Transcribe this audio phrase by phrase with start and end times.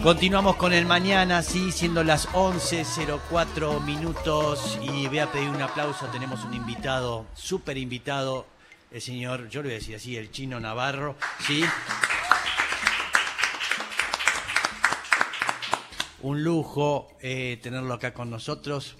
[0.00, 6.06] Continuamos con el mañana, sí, siendo las 11.04 minutos y voy a pedir un aplauso,
[6.06, 8.46] tenemos un invitado, súper invitado,
[8.92, 11.64] el señor, yo le voy a decir así, el chino Navarro, sí.
[16.22, 18.94] Un lujo eh, tenerlo acá con nosotros,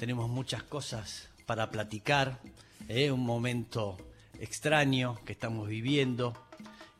[0.00, 2.40] tenemos muchas cosas para platicar,
[2.88, 3.98] eh, un momento
[4.40, 6.34] extraño que estamos viviendo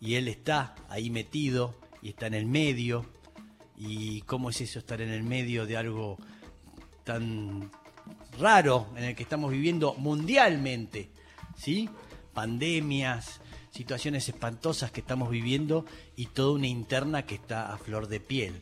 [0.01, 3.19] y él está ahí metido y está en el medio
[3.83, 6.19] y cómo es eso estar en el medio de algo
[7.03, 7.71] tan
[8.39, 11.11] raro en el que estamos viviendo mundialmente,
[11.57, 11.89] ¿sí?
[12.35, 13.41] Pandemias,
[13.71, 18.61] situaciones espantosas que estamos viviendo y toda una interna que está a flor de piel.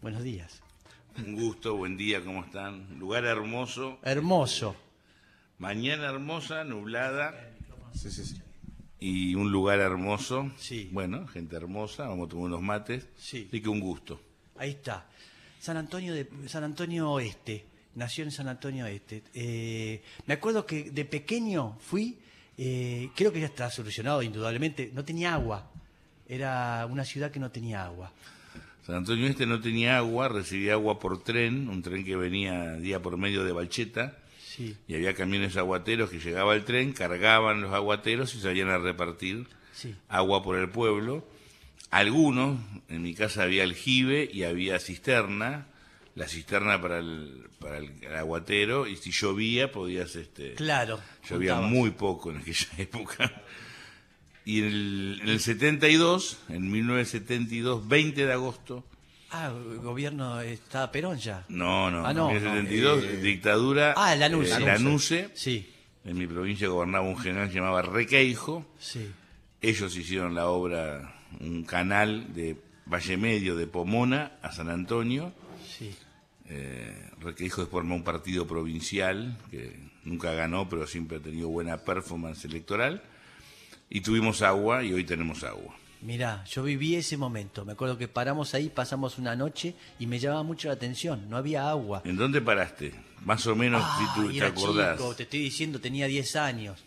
[0.00, 0.62] Buenos días.
[1.18, 2.98] Un gusto, buen día, ¿cómo están?
[2.98, 3.98] Lugar hermoso.
[4.02, 4.74] Hermoso.
[5.58, 7.34] Mañana hermosa, nublada.
[7.92, 8.40] Sí, sí, sí
[9.00, 10.52] y un lugar hermoso.
[10.58, 10.88] Sí.
[10.92, 13.08] Bueno, gente hermosa, vamos a tomar unos mates.
[13.16, 13.46] Sí.
[13.48, 14.20] Así que un gusto.
[14.58, 15.06] Ahí está.
[15.58, 17.64] San Antonio de San Antonio Oeste.
[17.94, 19.24] Nació en San Antonio Oeste.
[19.34, 22.18] Eh, me acuerdo que de pequeño fui,
[22.56, 25.70] eh, creo que ya está solucionado indudablemente, no tenía agua.
[26.28, 28.12] Era una ciudad que no tenía agua.
[28.86, 33.02] San Antonio Este no tenía agua, recibía agua por tren, un tren que venía día
[33.02, 34.18] por medio de Balcheta
[34.58, 39.46] y había camiones aguateros que llegaba el tren, cargaban los aguateros y salían a repartir
[40.08, 41.26] agua por el pueblo.
[41.90, 45.66] Algunos, en mi casa había aljibe y había cisterna,
[46.14, 50.14] la cisterna para el, para el, aguatero, y si llovía podías...
[50.16, 51.00] Este, claro.
[51.28, 53.42] Llovía muy poco en aquella época.
[54.44, 58.84] Y en el, en el 72, en 1972, 20 de agosto,
[59.32, 61.44] Ah, gobierno está Perón ya.
[61.48, 62.04] No, no.
[62.04, 62.30] Ah, no.
[62.30, 63.94] En el 72, eh, dictadura.
[63.96, 64.56] Ah, Lanuse.
[64.56, 65.30] Eh, Lanuse.
[65.34, 65.72] Sí.
[66.04, 68.66] En mi provincia gobernaba un general llamado Requeijo.
[68.78, 69.10] Sí.
[69.60, 75.32] Ellos hicieron la obra, un canal de Valle Medio de Pomona a San Antonio.
[75.68, 75.94] Sí.
[76.48, 81.84] Eh, Requeijo después formó un partido provincial que nunca ganó, pero siempre ha tenido buena
[81.84, 83.02] performance electoral.
[83.88, 85.76] Y tuvimos agua y hoy tenemos agua.
[86.02, 87.64] Mirá, yo viví ese momento.
[87.64, 91.28] Me acuerdo que paramos ahí, pasamos una noche y me llamaba mucho la atención.
[91.28, 92.02] No había agua.
[92.04, 92.94] ¿En dónde paraste?
[93.24, 94.98] Más o menos, si tú te acordás.
[95.16, 96.82] te estoy diciendo, tenía 10 años.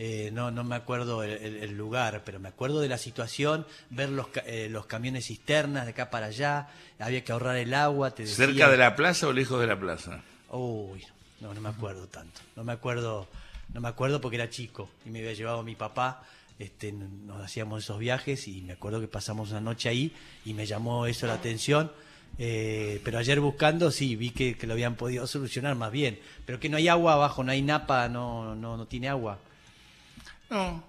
[0.00, 4.28] Eh, no, no me acuerdo el, lugar, pero me acuerdo de la situación, ver los,
[4.46, 6.68] eh, los camiones cisternas de acá para allá,
[7.00, 8.12] había que ahorrar el agua.
[8.12, 10.22] Te ¿Cerca de la plaza o lejos de la plaza?
[10.50, 11.04] Uy,
[11.40, 12.40] no, no me acuerdo tanto.
[12.54, 13.28] No me acuerdo,
[13.72, 16.22] no me acuerdo porque era chico y me había llevado mi papá
[16.58, 20.12] este, nos hacíamos esos viajes y me acuerdo que pasamos una noche ahí
[20.44, 21.92] y me llamó eso la atención.
[22.38, 26.18] Eh, pero ayer buscando, sí, vi que, lo habían podido solucionar más bien.
[26.44, 29.38] Pero que no hay agua abajo, no hay napa, no, no, no tiene agua.
[30.50, 30.82] No,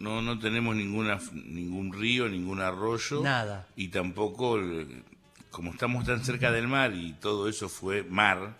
[0.00, 3.22] no, no tenemos ninguna, ningún río, ningún arroyo.
[3.22, 3.66] Nada.
[3.76, 4.58] Y tampoco,
[5.50, 8.56] como estamos tan cerca del mar y todo eso fue mar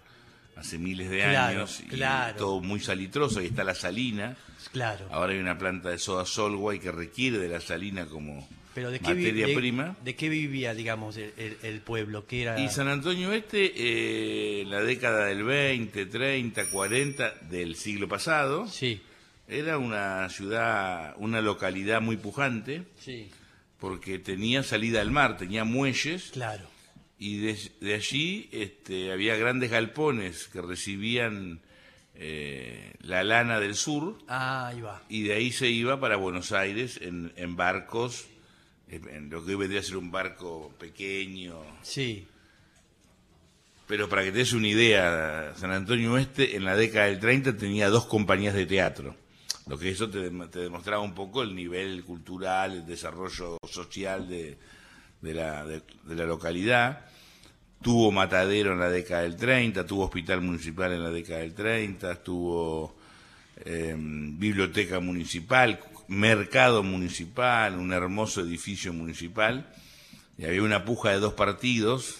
[0.58, 2.00] hace miles de años, y
[2.36, 4.36] todo muy salitroso, ahí está la salina
[4.72, 5.06] Claro.
[5.10, 9.96] Ahora hay una planta de soda Solway que requiere de la salina como materia prima.
[10.04, 12.26] De, qué vivía, digamos, el, pueblo?
[12.26, 12.60] ¿Qué era?
[12.60, 19.00] Y San Antonio Este, eh, la década del 20, 30, 40 del siglo pasado, sí.
[19.48, 23.30] era una ciudad, una localidad muy pujante, sí.
[23.78, 26.30] porque tenía salida al mar, tenía muelles.
[26.32, 26.68] Claro.
[27.18, 31.60] Y de, allí este, había grandes galpones que recibían
[32.14, 34.18] eh, la lana del sur.
[34.28, 35.02] Ah, va.
[35.08, 38.26] Y de ahí se iba para Buenos Aires en, en barcos,
[38.88, 41.60] en lo que hoy vendría a ser un barco pequeño.
[41.82, 42.26] Sí.
[43.88, 47.56] Pero para que te des una idea, San Antonio Oeste en la década del 30
[47.56, 49.16] tenía dos compañías de teatro.
[49.66, 54.58] Lo que eso te, demostraba un poco el nivel cultural, el desarrollo social de,
[55.20, 57.06] de, la, de la localidad.
[57.82, 62.22] Tuvo matadero en la década del 30, tuvo hospital municipal en la década del 30,
[62.22, 62.96] tuvo
[63.64, 69.72] em, biblioteca municipal, mercado municipal, un hermoso edificio municipal,
[70.36, 72.18] y había una puja de dos partidos,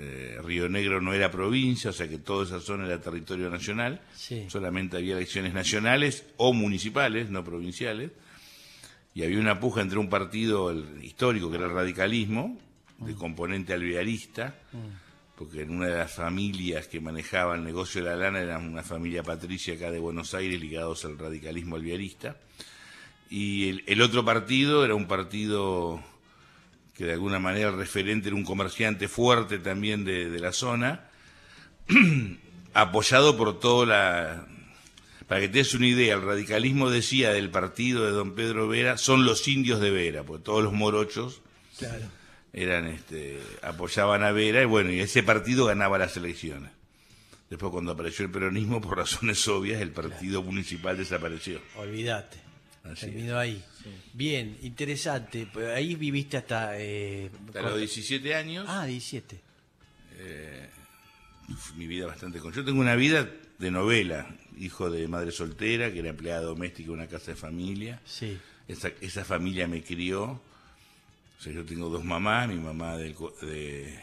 [0.00, 4.00] eh, Río Negro no era provincia, o sea que toda esa zona era territorio nacional,
[4.48, 8.10] solamente había elecciones nacionales o municipales, no provinciales,
[9.18, 10.72] y había una puja entre un partido
[11.02, 12.56] histórico que era el radicalismo,
[12.98, 14.54] de componente alvearista,
[15.34, 18.84] porque en una de las familias que manejaba el negocio de la lana era una
[18.84, 22.36] familia patricia acá de Buenos Aires ligados al radicalismo alvearista.
[23.28, 26.00] Y el, otro partido era un partido
[26.94, 31.08] que de alguna manera el referente era un comerciante fuerte también de, de la zona,
[32.72, 34.57] apoyado por toda la...
[35.28, 38.96] Para que te des una idea, el radicalismo decía del partido de don Pedro Vera,
[38.96, 41.42] son los indios de Vera, porque todos los morochos
[41.78, 42.06] claro
[42.54, 46.70] eran este, apoyaban a Vera y bueno, y ese partido ganaba las elecciones.
[47.50, 51.60] Después cuando apareció el peronismo, por razones obvias, el partido municipal desapareció.
[51.76, 52.38] Olvídate.
[52.84, 53.62] Así Terminó ahí.
[54.14, 55.46] Bien, interesante.
[55.52, 56.78] Pues Ahí viviste hasta...
[56.78, 59.40] eh, Hasta los 17 años, Ah, 17.
[61.76, 62.52] mi vida bastante con.
[62.52, 63.28] Yo tengo una vida
[63.58, 64.26] de novela,
[64.60, 68.00] hijo de madre soltera, que era empleada doméstica en una casa de familia.
[68.04, 68.38] Sí.
[68.66, 70.24] Esa, esa familia me crió.
[71.38, 73.98] O sea, yo tengo dos mamás, mi mamá co- de,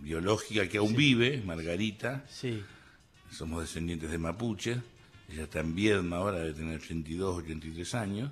[0.00, 2.62] biológica que aún vive, Margarita, Sí.
[3.30, 4.80] somos descendientes de mapuche,
[5.30, 8.30] ella está en Viedma ahora, debe tener 82, 83 años.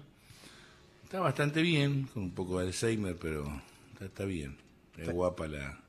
[1.05, 3.63] Está bastante bien, con un poco de Alzheimer, pero
[3.93, 4.57] está, está bien.
[4.97, 5.81] Es guapa la,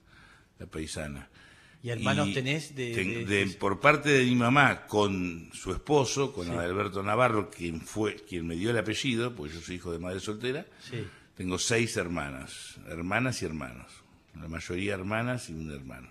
[0.60, 1.28] la paisana.
[1.84, 5.72] ¿Y hermanos Y tenés de- ten- de- de- por parte de mi mamá con su
[5.74, 6.52] esposo, con Sí.
[6.54, 10.22] Adalberto Navarro, quien fue quien me dio el apellido, pues yo soy hijo de madre
[10.22, 10.66] soltera.
[10.90, 11.06] Sí.
[11.36, 13.92] Tengo seis hermanas, hermanas y hermanos.
[14.40, 16.10] La mayoría hermanas y un hermano.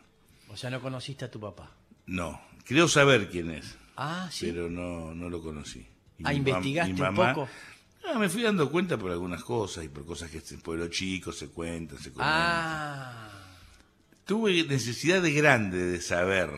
[0.48, 1.70] O sea, no conociste a tu papá.
[2.06, 4.46] No, creo saber quién es, Ah, sí.
[4.52, 5.80] pero no, no lo conocí.
[6.18, 7.48] Y Ah, mi ¿investigaste mi un poco?
[8.04, 11.32] Ah, me fui dando cuenta por algunas cosas y por cosas que en pueblo chico
[11.32, 12.34] se cuentan, se comentan.
[12.36, 13.28] Ah.
[14.32, 16.48] Tuve necesidad de grande de saber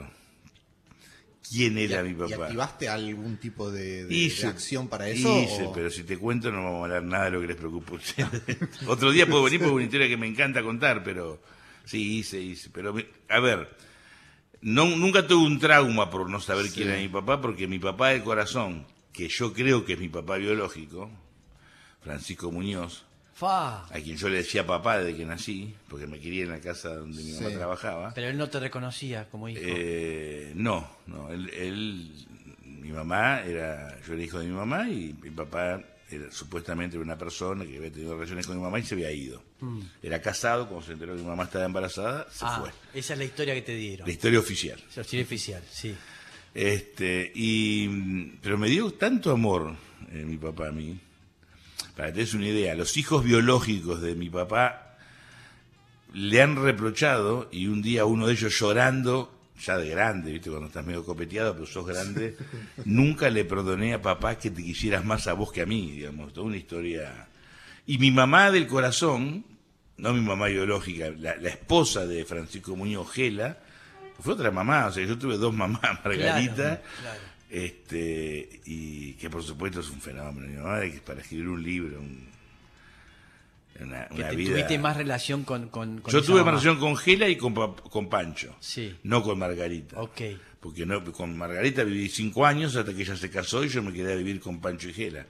[1.51, 2.45] quién era ¿Y, mi ¿Y papá.
[2.45, 5.29] activaste algún tipo de, de- de Hice, acción para eso?
[5.29, 7.57] hice, o- pero si te cuento no vamos a hablar nada de lo que les
[7.57, 8.43] preocupa a ustedes.
[8.87, 11.43] Otro día puedo venir porque es una historia que me encanta contar, pero
[11.85, 12.71] sí, hice, hice.
[12.73, 12.95] Pero,
[13.29, 13.77] a ver,
[14.61, 18.11] no, nunca tuve un trauma por no saber quién era mi papá, porque mi papá
[18.11, 21.11] del corazón, que yo creo que es mi papá biológico,
[22.03, 23.05] Francisco Muñoz,
[23.35, 23.85] Fa.
[23.87, 26.95] a quien yo le decía papá desde que nací, porque me quería en la casa
[26.95, 27.55] donde mi mamá Sí.
[27.57, 28.13] trabajaba.
[28.15, 29.61] Pero él no te reconocía como hijo.
[29.63, 32.27] Eh, no, no, él, él-
[32.65, 37.17] mi mamá era, yo era hijo de mi mamá y mi papá era supuestamente una
[37.19, 39.43] persona que había tenido relaciones con mi mamá y se había ido.
[40.03, 42.49] Era casado, cuando se enteró que mi mamá estaba embarazada, se Mm.
[42.49, 43.01] ah, fue.
[43.01, 44.07] esa es la historia que te dieron.
[44.07, 44.79] La historia oficial.
[44.95, 45.95] La historia oficial, sí.
[46.55, 47.89] Este, y,
[48.43, 49.75] pero me dio tanto amor
[50.13, 50.97] eh, mi papá a mí.
[51.97, 54.97] Para que te des una idea, los hijos biológicos de mi papá
[56.13, 60.51] le han reprochado y un día uno de ellos llorando, ya de grande, ¿viste?
[60.51, 62.37] cuando estás medio copeteado, pero sos grande,
[62.85, 66.33] nunca le perdoné a papá que te quisieras más a vos que a mí, digamos,
[66.33, 67.29] toda una historia.
[67.87, 69.45] Y mi mamá del corazón,
[69.97, 73.59] no mi mamá biológica, la, la esposa de Francisco Muñoz Gela,
[74.21, 77.34] fue otra mamá, o sea, yo tuve dos mamás, Margarita, Claro, claro.
[77.55, 80.47] Este y que por supuesto es un fenómeno.
[80.47, 82.29] Mi mamá, para escribir un libro, un-
[83.81, 84.51] una, Que una te- vida.
[84.53, 86.53] tuviste más relación con, con, con Yo tuve mamá.
[86.53, 88.95] más relación con Gela y con, con Pancho, Sí.
[89.03, 90.01] no con Margarita.
[90.01, 90.21] Ok.
[90.61, 93.93] Porque no, con Margarita viví cinco años hasta que ella se casó y yo me
[93.93, 95.27] quedé a vivir con Pancho y Gela.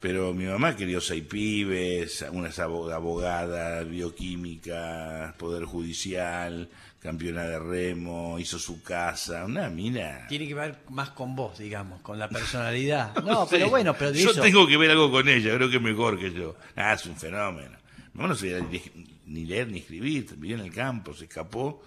[0.00, 6.68] Pero mi mamá crió seis pibes, una es abo- abogada, bioquímica, poder judicial,
[7.00, 10.26] campeona de remo, hizo su casa, una mina.
[10.28, 13.14] Tiene que ver más con vos, digamos, con la personalidad.
[13.24, 14.40] No, pero bueno, pero de Yo eso...
[14.40, 16.56] tengo que ver algo con ella, creo que es mejor que yo.
[16.76, 17.76] Ah, es un fenómeno.
[18.14, 18.82] Mi mamá no sabía ni,
[19.26, 21.82] ni leer ni escribir, vivía en el campo, se escapó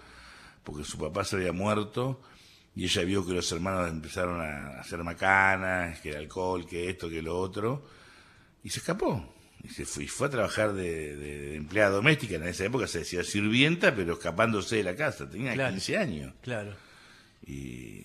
[0.62, 2.20] porque su papá se había muerto
[2.76, 7.08] y ella vio que los hermanos empezaron a hacer macanas, que el alcohol, que esto,
[7.10, 7.86] que lo otro,
[8.64, 9.32] y se escapó.
[9.62, 12.86] Y se fue, y fue a trabajar de, de- de empleada doméstica, en esa época
[12.86, 15.70] se decía sirvienta, pero escapándose de la casa, tenía Claro.
[15.72, 16.34] 15 años.
[16.42, 16.74] Claro.
[17.46, 18.04] Y,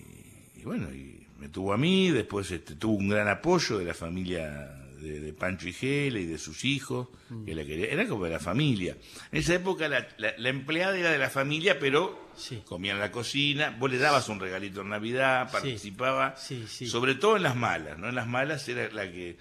[0.56, 3.94] y bueno, y me tuvo a mí, después este, tuvo un gran apoyo de la
[3.94, 7.08] familia de, de Pancho y Gela y de sus hijos,
[7.46, 8.96] que la quería, era como de la familia.
[9.32, 12.62] En esa época la, la- la empleada era de la familia, pero Sí.
[12.66, 16.86] comía en la cocina, vos le dabas un regalito en Navidad, participaba, Sí, sí.
[16.86, 18.08] sobre todo en las malas, ¿no?
[18.08, 19.36] En las malas era la que,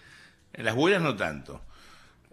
[0.53, 1.61] en las buenas no tanto.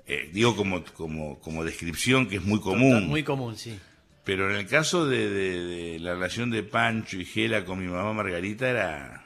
[0.06, 3.08] Eh, digo como, como, como descripción que es muy común.
[3.08, 3.78] Muy común, sí.
[4.24, 7.86] Pero en el caso de, de- de la relación de Pancho y Gela con mi
[7.86, 9.24] mamá Margarita era,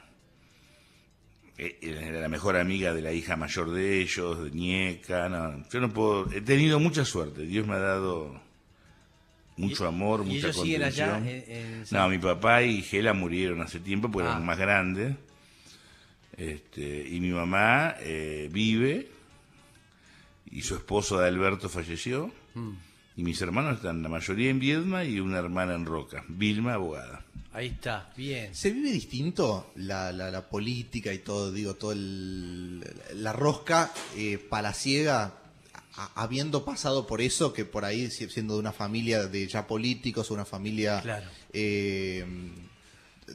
[1.57, 5.29] eh, era la mejor amiga de la hija mayor de ellos, de Ñeca.
[5.29, 7.43] No, yo no puedo, he tenido mucha suerte.
[7.43, 8.39] Dios me ha dado
[9.57, 11.55] mucho ¿Y- amor, y mucha ellos siguen allá contención.
[11.57, 14.31] en- en No, mi papá y Gela murieron hace tiempo porque Ah.
[14.31, 15.15] eran más grandes.
[16.41, 19.09] Este, y mi mamá eh, vive
[20.49, 22.31] y su esposo de Alberto falleció.
[22.55, 22.71] Mm.
[23.17, 27.23] Y mis hermanos están la mayoría en Viedma y una hermana en Roca, Vilma, abogada.
[27.53, 28.55] Ahí está, bien.
[28.55, 32.79] ¿Se vive distinto la, la, la política y todo, digo, todo el,
[33.15, 35.35] la rosca eh, palaciega,
[35.95, 39.67] a- habiendo pasado por eso, que por ahí si- siendo de una familia de ya
[39.67, 41.29] políticos o una familia Claro.
[41.51, 42.25] eh,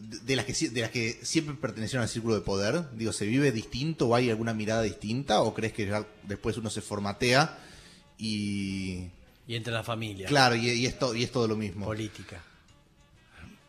[0.00, 2.84] de, las que de las que siempre pertenecieron al círculo de poder?
[2.96, 6.70] Digo, ¿se vive distinto o hay alguna mirada distinta o crees que ya después uno
[6.70, 7.58] se formatea
[8.18, 9.04] y,
[9.46, 10.26] Y entre la familia.
[10.28, 11.84] Claro, y, y es, to- y es todo lo mismo.
[11.86, 12.42] Política.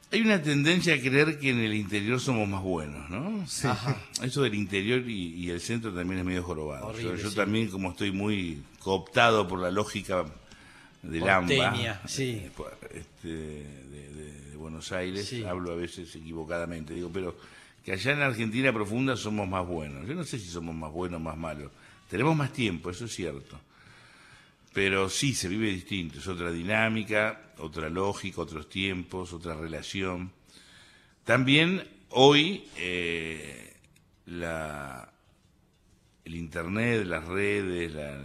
[0.09, 3.45] Hay una tendencia a creer que en el interior somos más buenos, ¿no?
[3.45, 3.67] Sí.
[3.67, 4.01] Ajá.
[4.23, 6.87] Eso del interior y, y el centro también es medio jorobado.
[6.87, 7.35] Horrible, yo yo sí.
[7.35, 10.23] también, como estoy muy cooptado por la lógica
[11.03, 12.23] del Porteña, AMBA, sí.
[12.23, 12.51] eh,
[12.93, 14.06] este, de,
[14.57, 15.43] de- Buenos Aires, Sí.
[15.43, 17.37] hablo a veces equivocadamente, digo, pero
[17.85, 20.07] que allá en la Argentina profunda somos más buenos.
[20.07, 21.71] Yo no sé si somos más buenos o más malos.
[22.09, 23.59] Tenemos más tiempo, eso es cierto.
[24.73, 30.31] Pero sí, se vive distinto, es otra dinámica, otra lógica, otros tiempos, otra relación.
[31.23, 33.73] También hoy eh,
[34.27, 35.11] la,
[36.25, 38.21] el Internet, las redes, la,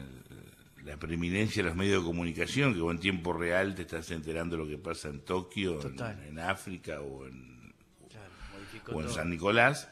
[0.85, 4.57] la preeminencia de los medios de comunicación, que vos en tiempo real te estás enterando
[4.57, 5.81] de lo que pasa en Tokio,
[6.29, 7.73] en, África o en,
[8.11, 9.15] Claro, modificó o en todo.
[9.15, 9.89] San Nicolás,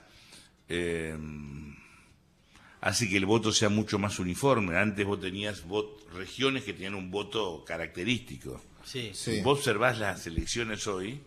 [0.68, 1.16] eh,
[2.80, 4.76] hace que el voto sea mucho más uniforme.
[4.76, 8.60] Antes vos tenías vot- regiones que tenían un voto característico.
[8.84, 9.10] Sí.
[9.14, 9.36] Sí.
[9.36, 11.20] Si vos observás las elecciones hoy,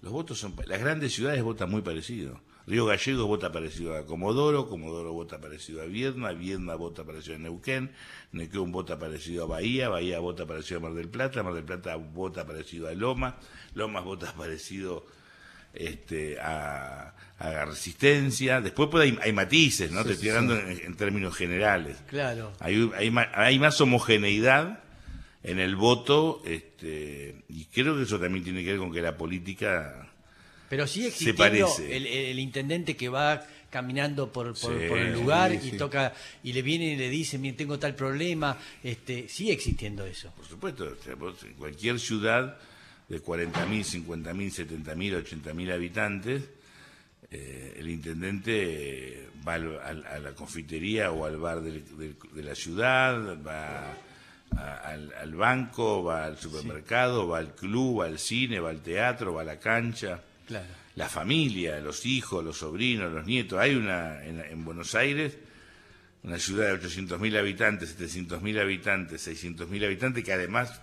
[0.00, 0.54] los votos son.
[0.66, 2.40] Las grandes ciudades votan muy parecido.
[2.66, 7.38] Río Gallegos vota parecido a Comodoro, Comodoro vota parecido a Viedma, Viedma vota parecido a
[7.38, 7.90] Neuquén,
[8.30, 11.96] Neuquén vota parecido a Bahía, Bahía vota parecido a Mar del Plata, Mar del Plata
[11.96, 13.36] vota parecido a Loma,
[13.74, 15.04] Lomas vota parecido
[15.74, 18.60] este, a, a Resistencia.
[18.60, 20.02] Después pues, hay, hay matices, ¿no?
[20.02, 21.98] Sí, Te estoy hablando en, en términos generales.
[22.08, 22.52] Claro.
[22.60, 24.84] Hay, hay, hay más homogeneidad
[25.42, 29.16] en el voto este, y creo que eso también tiene que ver con que la
[29.16, 30.11] política...
[30.72, 35.50] Pero Se existiendo el, el intendente que va caminando por, por, Sí, por el lugar
[35.50, 35.76] sí, y sí.
[35.76, 38.56] toca y le viene y le dice, mire, tengo tal problema.
[38.82, 40.30] Este, sigue existiendo eso.
[40.34, 42.56] Por supuesto, o sea, vos en cualquier ciudad
[43.06, 46.42] de 40.000, 50.000, 70.000, 80.000 habitantes,
[47.30, 52.42] eh, el intendente va al- al- a la confitería o al bar del- del- de
[52.42, 53.92] la ciudad, va
[54.56, 58.80] a- al, al banco, va al supermercado, va al club, va al cine, va al
[58.80, 60.22] teatro, va a la cancha.
[60.46, 60.66] Claro.
[60.96, 63.58] la familia, los hijos, los sobrinos, los nietos.
[63.58, 65.36] Hay una en, en Buenos Aires,
[66.22, 70.80] una ciudad de 800.000 habitantes, 700.000 habitantes, 600.000 habitantes, que además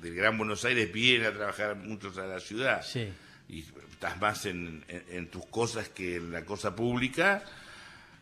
[0.00, 2.82] del Gran Buenos Aires vienen a trabajar muchos a la ciudad.
[2.82, 3.08] Sí.
[3.48, 3.60] Y
[3.92, 7.42] estás más en, en- en tus cosas que en la cosa pública.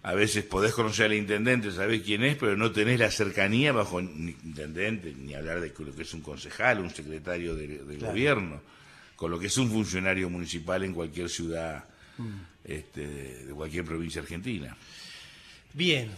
[0.02, 4.00] A veces podés conocer al intendente, sabés quién es, pero no tenés la cercanía bajo
[4.00, 8.12] ni intendente, ni hablar de lo que es un concejal, un secretario de, de Claro.
[8.12, 8.62] gobierno,
[9.18, 11.84] con lo que es un funcionario municipal en cualquier ciudad
[12.18, 12.40] Mm.
[12.64, 13.06] este,
[13.46, 14.76] de, cualquier provincia argentina.
[15.74, 16.08] Bien,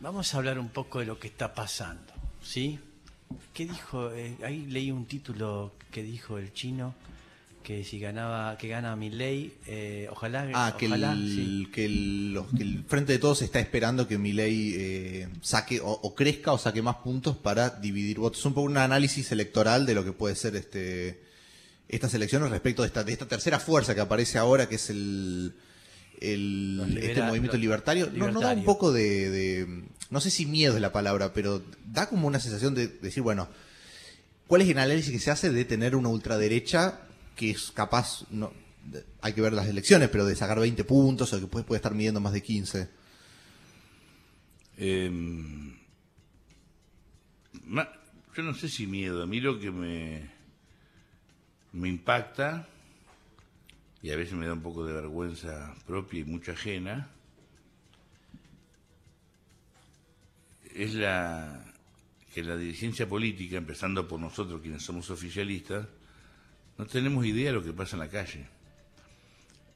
[0.00, 2.12] vamos a hablar un poco de lo que está pasando,
[2.42, 2.78] ¿sí?
[3.52, 4.12] ¿Qué dijo?
[4.12, 6.94] Eh, ahí leí un título que dijo el chino
[7.62, 9.52] que si ganaba, que gana mi ley,
[10.10, 11.68] ojalá, Ah, que, ojalá, el, sí.
[11.72, 15.90] que, el, los- que el Frente de Todos está esperando que Milei eh, saque o,
[15.90, 18.44] o crezca o saque más puntos para dividir votos.
[18.46, 21.20] Un poco un análisis electoral de lo que puede ser este
[21.88, 25.54] estas elecciones respecto de esta, de esta tercera fuerza que aparece ahora, que es el,
[26.98, 28.10] este movimiento los libertario.
[28.12, 31.62] No, no da un poco de, de- no sé si miedo es la palabra, pero
[31.86, 33.48] da como una sensación de decir, bueno,
[34.46, 37.00] ¿Cuál es el análisis que se hace de tener una ultraderecha
[37.34, 38.52] que es capaz, no,
[39.20, 41.92] hay que ver las elecciones, pero de sacar 20 puntos o que puede, puede estar
[41.92, 42.88] midiendo más de 15?
[44.78, 45.10] Eh,
[47.64, 47.88] ma-
[48.36, 50.30] yo no sé si miedo, a mí lo que me,
[51.76, 52.66] me impacta,
[54.02, 57.10] y a veces me da un poco de vergüenza propia y mucha ajena,
[60.74, 61.64] es la
[62.32, 65.86] que la dirigencia política, empezando por nosotros quienes somos oficialistas,
[66.78, 68.46] no tenemos idea de lo que pasa en la calle.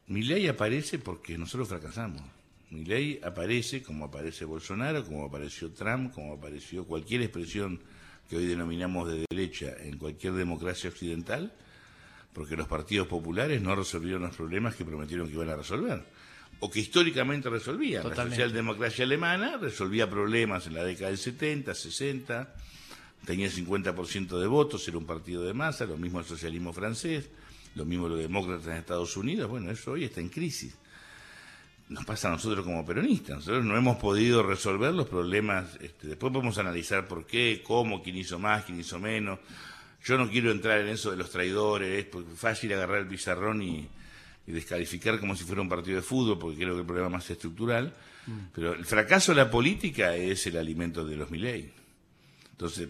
[0.09, 2.23] Mi ley aparece porque nosotros fracasamos.
[2.71, 7.81] Mi ley aparece como aparece Bolsonaro, como apareció Trump, como apareció cualquier expresión
[8.29, 11.53] que hoy denominamos de derecha en cualquier democracia occidental,
[12.33, 16.03] porque los partidos populares no resolvieron los problemas que prometieron que iban a resolver,
[16.61, 18.03] o que históricamente resolvían.
[18.03, 18.39] Totalmente.
[18.39, 22.55] La socialdemocracia alemana resolvía problemas en la década del 70, 60,
[23.25, 27.29] tenía 50% de votos, era un partido de masa, lo mismo el socialismo francés,
[27.75, 30.77] lo mismo los demócratas en Estados Unidos, bueno, eso hoy está en crisis.
[31.89, 36.33] Nos pasa a nosotros como peronistas, nosotros no hemos podido resolver los problemas, este, después
[36.33, 39.41] podemos analizar por qué, cómo, quién hizo más, quién hizo menos.
[40.05, 43.87] Yo no quiero entrar en eso de los traidores, es fácil agarrar el pizarrón y,
[44.47, 47.29] y descalificar como si fuera un partido de fútbol, porque creo que el problema más
[47.31, 47.93] estructural.
[48.55, 51.73] Pero el fracaso de la política es el alimento de los Milei.
[52.53, 52.89] Entonces,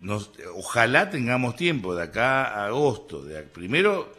[0.00, 4.12] nos- ojalá tengamos tiempo de acá a agosto, de, primero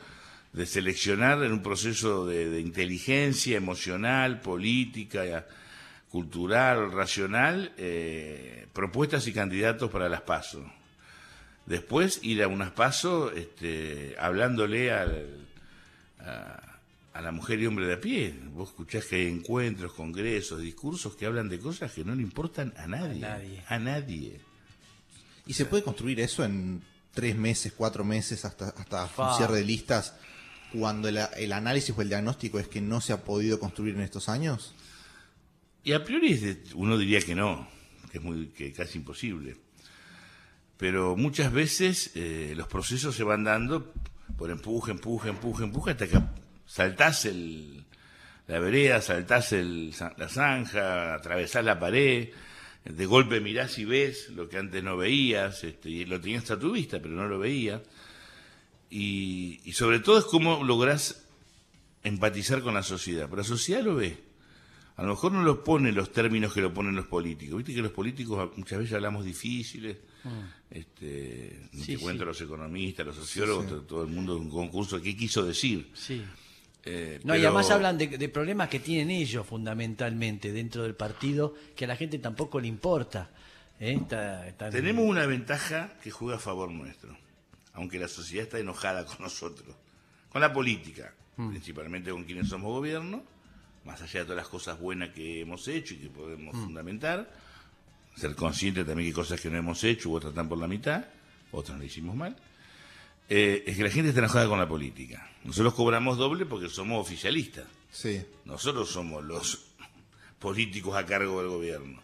[0.54, 5.46] de seleccionar en un proceso de, de inteligencia emocional, política,
[6.10, 10.66] cultural, racional, eh, propuestas y candidatos para las PASO.
[11.68, 15.46] Después ir a unas pasos este, hablándole al,
[16.20, 16.80] a,
[17.14, 18.34] a la mujer y hombre de a pie.
[18.54, 22.74] Vos escuchás que hay encuentros, congresos, discursos que hablan de cosas que no le importan
[22.78, 23.24] a nadie.
[23.26, 23.64] A nadie.
[23.68, 24.40] A nadie.
[25.46, 26.82] ¿Y se puede construir eso en
[27.14, 29.32] tres meses, cuatro meses, hasta, hasta Fa.
[29.32, 30.16] un cierre de listas,
[30.74, 34.02] cuando el, el análisis o el diagnóstico es que no se ha podido construir en
[34.02, 34.74] estos años?
[35.84, 37.68] Y a priori es de- uno diría que no,
[38.12, 39.58] que es muy, que casi imposible.
[40.78, 43.94] Pero muchas veces eh, los procesos se van dando
[44.38, 46.20] por empuje, empuje, empuje, empuje, hasta que
[46.66, 47.84] saltás el,
[48.48, 52.30] la vereda, saltás el, la zanja, atravesás la pared,
[52.86, 56.60] de golpe mirás y ves lo que antes no veías, este, y lo tenías a
[56.60, 57.82] tu vista, pero no lo veías.
[58.90, 61.26] Y, y sobre todo es cómo lográs
[62.04, 63.26] empatizar con la sociedad.
[63.26, 64.18] Pero la sociedad lo ve.
[64.96, 67.58] A lo mejor no lo pone los términos que lo ponen los políticos.
[67.58, 69.98] Viste que los políticos muchas veces hablamos difíciles.
[70.70, 71.84] Este, ni Mm.
[71.86, 75.02] Sí, te cuento los economistas, los sociólogos, todo, todo el mundo en un concurso.
[75.02, 75.90] ¿Qué quiso decir?
[75.94, 76.24] Sí.
[76.84, 81.54] Eh, No, y además hablan de, de problemas que tienen ellos fundamentalmente dentro del partido,
[81.76, 83.30] que a la gente tampoco le importa.
[83.80, 83.94] ¿eh?
[84.00, 87.16] Está- Tenemos una ventaja que juega a favor nuestro.
[87.74, 89.76] Aunque la sociedad está enojada con nosotros.
[90.30, 91.14] Con la política.
[91.38, 91.50] Mm.
[91.50, 93.24] Principalmente con quienes somos gobierno.
[93.86, 96.64] Más allá de todas las cosas buenas que hemos hecho y que podemos Mm.
[96.64, 97.32] fundamentar.
[98.18, 101.06] Ser conscientes también que hay cosas que no hemos hecho, otras están por la mitad,
[101.52, 102.36] otras lo hicimos mal.
[103.30, 105.30] Eh, es que la gente está enojada con la política.
[105.44, 107.66] Nosotros cobramos doble porque somos oficialistas.
[107.92, 108.22] Sí.
[108.46, 109.66] Nosotros somos los
[110.40, 112.02] políticos a cargo del gobierno.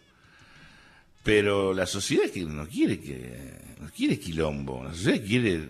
[1.23, 5.69] Pero la sociedad que no quiere que no quiere quilombo, la sociedad quiere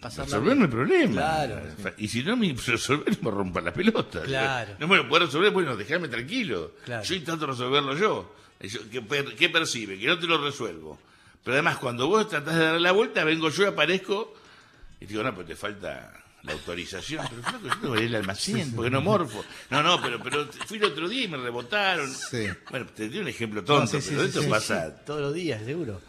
[0.00, 1.12] Pasarla resolverme el problema.
[1.12, 1.60] Claro.
[1.98, 4.22] Y si no me resolver, me rompa la pelota.
[4.22, 4.74] Claro.
[4.78, 6.72] No me lo puedo resolver, bueno, déjame tranquilo.
[6.84, 7.04] Claro.
[7.04, 8.34] Yo intento resolverlo yo.
[8.60, 9.98] ¿Qué, per- qué percibe?
[9.98, 10.98] Que no te lo resuelvo.
[11.42, 14.34] Pero además, cuando vos tratás de dar la vuelta, vengo yo, aparezco
[15.00, 16.12] y te digo, no, pero te falta
[16.42, 17.24] la autorización.
[17.30, 19.42] Pero flaco, yo tengo que ir al almacén, porque no morfo.
[19.70, 22.12] No, no, pero, pero fui el otro día y me rebotaron.
[22.12, 22.46] Sí.
[22.70, 24.94] Bueno, te di un ejemplo tonto, No, sí, sí, pero sí, esto sí, pasa.
[25.06, 26.00] Todos los días, seguro.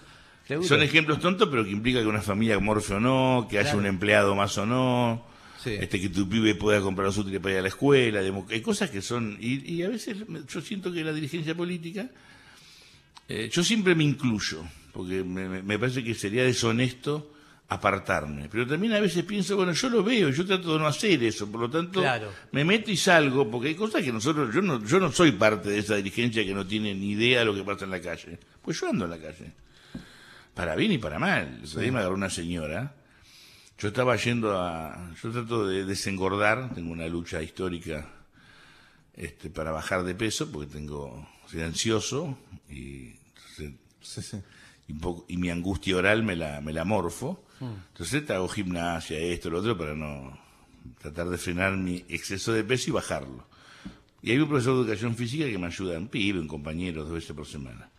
[0.46, 0.68] Seguro.
[0.68, 3.80] Son ejemplos tontos, pero que implica que una familia morfe o no, que haya Claro.
[3.80, 5.26] un empleado más o no,
[5.64, 5.76] Sí.
[5.80, 8.20] este que tu pibe pueda comprar los útiles para ir a la escuela.
[8.50, 9.38] Hay cosas que son.
[9.40, 12.10] Y, y a veces me- yo siento que la dirigencia política.
[13.32, 17.34] Eh, yo siempre me incluyo, porque me, parece que sería deshonesto
[17.70, 18.50] apartarme.
[18.50, 21.50] Pero también a veces pienso, bueno, yo lo veo, yo trato de no hacer eso,
[21.50, 22.32] por lo tanto Claro.
[22.52, 25.70] me meto y salgo, porque hay cosas que nosotros, yo no, yo no soy parte
[25.70, 28.38] de esa dirigencia que no tiene ni idea de lo que pasa en la calle.
[28.62, 29.54] Pues yo ando en la calle
[30.54, 31.62] para bien y para mal.
[31.63, 32.94] Otro día me agarró una señora.
[33.78, 35.12] Yo estaba yendo a.
[35.22, 38.08] Yo trato de desengordar, tengo una lucha histórica
[39.15, 41.28] este, para bajar de peso, porque tengo.
[41.48, 42.38] Soy ansioso
[42.70, 43.15] y,
[43.56, 44.38] Sí, sí.
[44.88, 47.44] y, un poco- y mi angustia oral me la, me la morfo.
[47.60, 50.36] Entonces hago gimnasia, esto, lo otro, para no.
[51.00, 53.48] tratar de frenar mi exceso de peso y bajarlo.
[54.24, 57.14] Y hay un profesor de educación física que me ayuda, un pibe, un compañero, dos
[57.14, 57.90] veces por semana.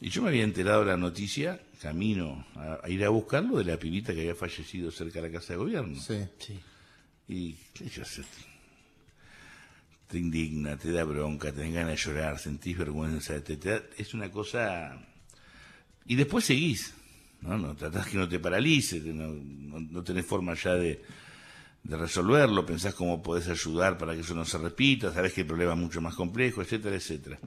[0.00, 3.64] Y yo me había enterado de la noticia, camino a, a ir a buscarlo, de
[3.64, 6.00] la pibita que había fallecido cerca de la casa de gobierno.
[6.00, 6.24] Sí.
[6.38, 6.58] Sí.
[7.28, 8.02] Y qué yo,
[10.08, 13.58] te indigna, te da bronca, te ganas de llorar, sentís vergüenza, te,
[13.96, 14.98] es una cosa...
[16.06, 16.94] Y después seguís,
[17.40, 17.58] ¿no?
[17.58, 21.02] no tratás que no te paralice, no, no, no tenés forma ya de,
[21.82, 25.46] de resolverlo, pensás cómo podés ayudar para que eso no se repita, sabés que el
[25.46, 27.38] problema es mucho más complejo, etcétera, etcétera.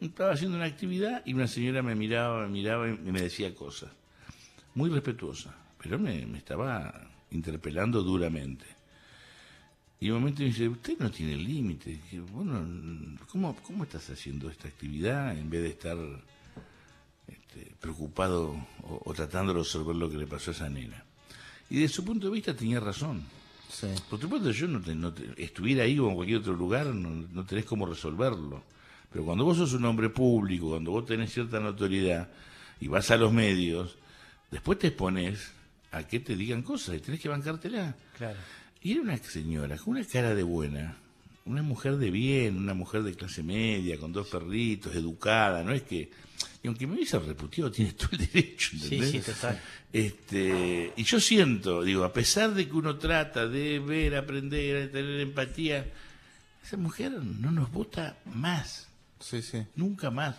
[0.00, 3.90] Estaba haciendo una actividad y una señora me miraba, me miraba y me decía cosas,
[4.74, 8.77] muy respetuosa, pero me, me estaba interpelando duramente.
[10.00, 11.90] Y un momento me dice, usted no tiene límite.
[11.90, 12.64] Dije, Bueno,
[13.30, 15.96] ¿cómo, ¿cómo estás haciendo esta actividad en vez de estar
[17.26, 21.04] este, preocupado o, o tratando de resolver lo que le pasó a esa nena?
[21.70, 23.22] Y de su punto de vista tenía razón.
[23.70, 23.88] Sí.
[24.08, 27.10] Por supuesto, yo no, te, no te- estuviera ahí o en cualquier otro lugar, no,
[27.10, 28.62] no tenés cómo resolverlo.
[29.12, 32.28] Pero cuando vos sos un hombre público, cuando vos tenés cierta notoriedad
[32.80, 33.96] y vas a los medios,
[34.50, 35.50] después te expones
[35.90, 37.94] a que te digan cosas y tenés que bancártela.
[38.16, 38.38] Claro.
[38.82, 40.96] Y era una señora con una cara de buena,
[41.44, 45.82] una mujer de bien, una mujer de clase media, con dos perritos, educada, no es
[45.82, 46.10] que...
[46.62, 49.10] Y aunque me hubiese reputido, tiene todo el derecho, Sí, ¿entendés?
[49.10, 49.60] sí, total.
[49.92, 54.88] Este, y yo siento, digo, a pesar de que uno trata de ver, aprender, de
[54.88, 55.86] tener empatía,
[56.64, 58.88] esa mujer no nos vota más,
[59.20, 59.62] Sí, sí.
[59.76, 60.36] nunca más.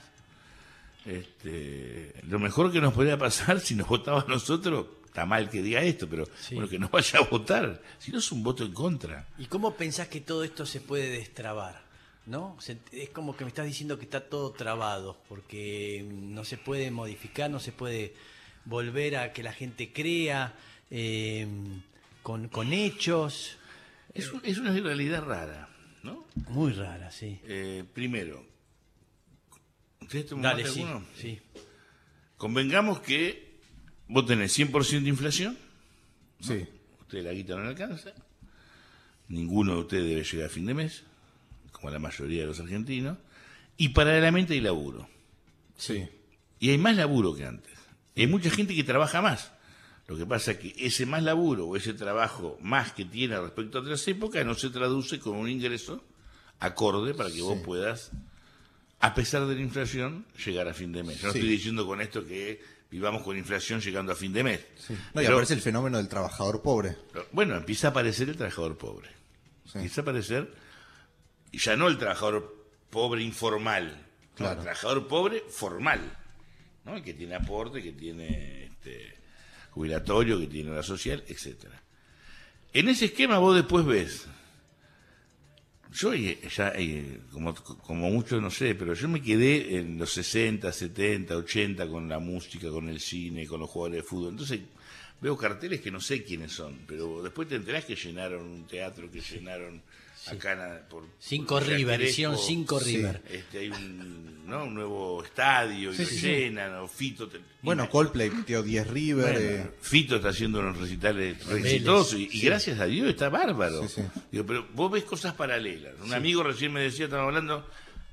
[1.06, 5.62] Este, lo mejor que nos podría pasar si nos votaba a nosotros, está mal que
[5.62, 6.56] diga esto, pero Sí.
[6.56, 9.28] bueno, que no vaya a votar, si no es un voto en contra.
[9.38, 11.84] ¿Y cómo pensás que todo esto se puede destrabar?
[12.26, 12.56] ¿No?
[12.60, 16.92] Se- es como que me estás diciendo que está todo trabado, porque no se puede
[16.92, 18.14] modificar, no se puede
[18.66, 20.54] volver a que la gente crea
[20.92, 21.48] eh,
[22.24, 23.58] con, con hechos.
[24.14, 25.70] Es, un- es una realidad rara,
[26.04, 26.26] ¿no?
[26.50, 27.40] Muy rara, sí.
[27.46, 28.46] Eh, primero,
[30.02, 30.66] ¿ustedes toman Dale,
[31.16, 31.40] sí.
[32.38, 33.49] Convengamos que
[34.10, 35.58] vos tenés 100% de inflación,
[36.42, 36.66] Sí.
[37.02, 38.12] ustedes la guita no le alcanza,
[39.30, 41.04] ninguno de ustedes debe llegar a fin de mes,
[41.72, 43.18] como la mayoría de los argentinos,
[43.78, 45.08] y paralelamente hay laburo.
[45.78, 46.06] Sí.
[46.60, 47.72] Y hay más laburo que antes.
[48.16, 49.52] Y hay mucha gente que trabaja más.
[50.08, 53.78] Lo que pasa es que ese más laburo o ese trabajo más que tiene respecto
[53.78, 56.04] a otras épocas no se traduce con un ingreso
[56.60, 58.12] acorde para que vos puedas,
[59.00, 61.22] a pesar de la inflación, llegar a fin de mes.
[61.22, 61.40] Yo no Sí.
[61.40, 62.60] estoy diciendo con esto que
[62.92, 64.60] vivamos con inflación llegando a fin de mes.
[64.90, 66.96] No, y Pero- aparece el fenómeno del trabajador pobre.
[67.32, 69.10] Bueno, empieza a aparecer el trabajador pobre.
[69.66, 69.74] Sí.
[69.76, 70.54] Empieza a aparecer,
[71.52, 72.56] y ya no el trabajador
[72.90, 74.54] pobre informal, no, Claro.
[74.54, 76.00] el trabajador pobre formal,
[76.86, 76.96] ¿no?
[76.96, 79.16] El que tiene aporte, que tiene este,
[79.72, 81.80] jubilatorio, que tiene la social, etcétera.
[82.74, 84.26] En ese esquema vos después ves,
[85.92, 90.12] yo eh, ya, eh, como, como muchos no sé, pero yo me quedé en los
[90.14, 94.32] 60, 70, 80 con la música, con el cine, con los jugadores de fútbol.
[94.32, 94.62] Entonces
[95.20, 99.10] veo carteles que no sé quiénes son, pero después te enterás que llenaron un teatro,
[99.12, 99.82] que llenaron
[100.28, 101.06] acá na- por...
[101.20, 102.98] Cinco por River, Crespo, hicieron cinco Sí.
[102.98, 103.22] River.
[103.30, 104.66] Este, hay un, ¿no?
[104.66, 106.28] un nuevo estadio y Sí, lo sí, sí.
[106.28, 107.28] llenan, o Fito...
[107.28, 109.34] te- Bueno, Ima- Coldplay metió 10 River.
[109.34, 112.42] bueno, eh, Fito está haciendo unos recitales exitosos y, y sí.
[112.42, 113.88] gracias a Dios está bárbaro.
[113.88, 114.22] Sí, sí.
[114.32, 115.94] Digo, pero vos ves cosas paralelas.
[116.04, 117.68] Un amigo recién me decía, estaba hablando,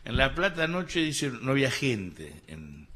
[0.04, 2.86] en La Plata anoche dice no había gente en,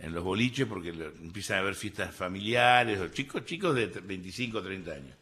[0.00, 4.58] en los boliches porque lo- empiezan a haber fiestas familiares, o chicos, chicos de 25
[4.58, 5.14] o 30 años.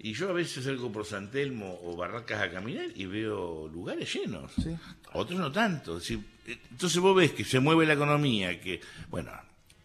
[0.00, 4.12] Y yo a veces salgo por San Telmo o Barracas a caminar y veo lugares
[4.14, 4.52] llenos.
[4.62, 4.70] Sí.
[5.12, 5.98] Otros no tanto.
[5.98, 8.80] Eh, Entonces vos ves que se mueve la economía, que,
[9.10, 9.32] bueno,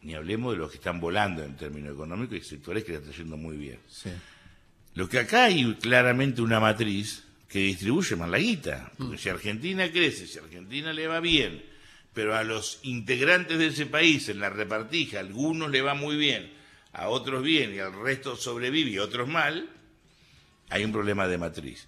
[0.04, 3.38] ni hablemos de los que están volando en términos económicos y sectores que están yendo
[3.38, 3.80] muy bien.
[3.89, 4.10] sí.
[4.95, 8.91] Lo que acá hay claramente una matriz que distribuye más la guita.
[8.95, 11.63] Porque si Argentina crece, si Argentina le va bien,
[12.13, 16.15] pero a los integrantes de ese país en la repartija, a algunos le va muy
[16.15, 16.54] bien,
[16.91, 19.67] a otros bien y al resto sobrevive y a otros mal,
[20.73, 21.88] hay un problema de matriz.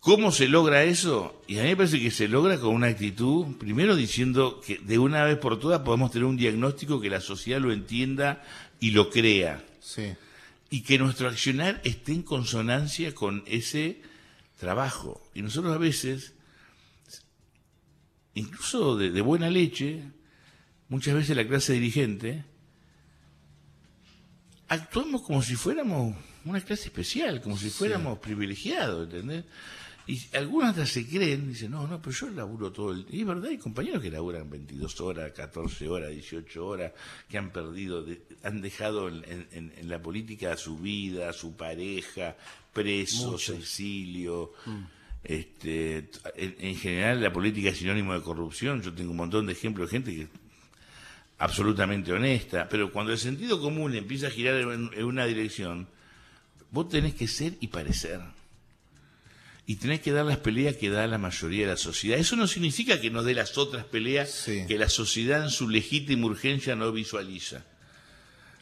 [0.00, 1.42] ¿Cómo se logra eso?
[1.48, 4.98] Y a mí me parece que se logra con una actitud, primero diciendo que de
[4.98, 8.44] una vez por todas podemos tener un diagnóstico que la sociedad lo entienda
[8.78, 10.12] y lo crea Sí.
[10.70, 14.00] y que nuestro accionar esté en consonancia con ese
[14.60, 15.20] trabajo.
[15.34, 16.34] Y nosotros a veces,
[18.34, 20.04] incluso de, de buena leche,
[20.88, 22.44] muchas veces la clase dirigente,
[24.68, 29.44] actuamos como si fuéramos una clase especial, como si fuéramos privilegiados, ¿entendés?
[30.06, 33.18] Y algunos hasta se creen, dicen, no, no, pero yo laburo todo el día.
[33.18, 36.92] Y es verdad, hay compañeros que laburan 22 horas, 14 horas, 18 horas,
[37.28, 39.22] que han perdido, de- han dejado en,
[39.52, 42.36] en- en la política su vida, su pareja,
[42.72, 44.54] presos, exilio.
[45.22, 48.80] Este, t- en, en general la política es sinónimo de corrupción.
[48.80, 50.28] Yo tengo un montón de ejemplos de gente que
[51.38, 55.86] absolutamente honesta, pero cuando el sentido común empieza a girar en una dirección,
[56.70, 58.20] vos tenés que ser y parecer.
[59.66, 62.18] Y tenés que dar las peleas que da la mayoría de la sociedad.
[62.18, 64.64] Eso no significa que no dé las otras peleas Sí.
[64.66, 67.64] que la sociedad en su legítima urgencia no visualiza.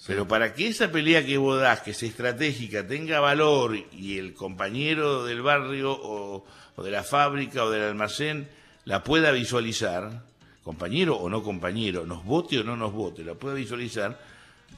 [0.07, 4.35] Pero para que esa pelea que vos das, que es estratégica, tenga valor y el
[4.35, 6.45] compañero del barrio o,
[6.77, 8.49] o de la fábrica o del almacén
[8.85, 10.23] la pueda visualizar,
[10.63, 14.21] compañero o no compañero, nos vote o no nos vote, la pueda visualizar,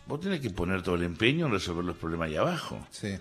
[0.08, 2.86] vos tenés que poner todo el empeño en resolver los problemas ahí abajo.
[2.90, 3.14] Sí.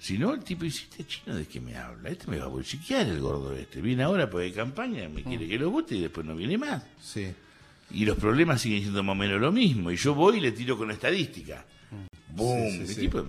[0.00, 2.48] Si no, el tipo dice, este chino de qué me habla, este me va a
[2.48, 3.80] bolsiquear el gordo este.
[3.80, 6.82] Viene ahora porque hay campaña, me quiere que lo vote y después no viene más.
[7.00, 7.28] Sí.
[7.90, 9.90] Y los problemas siguen siendo más o menos lo mismo.
[9.90, 11.64] Y yo voy y le tiro con estadística.
[12.36, 13.00] Sí, El sí.
[13.02, 13.24] tipo-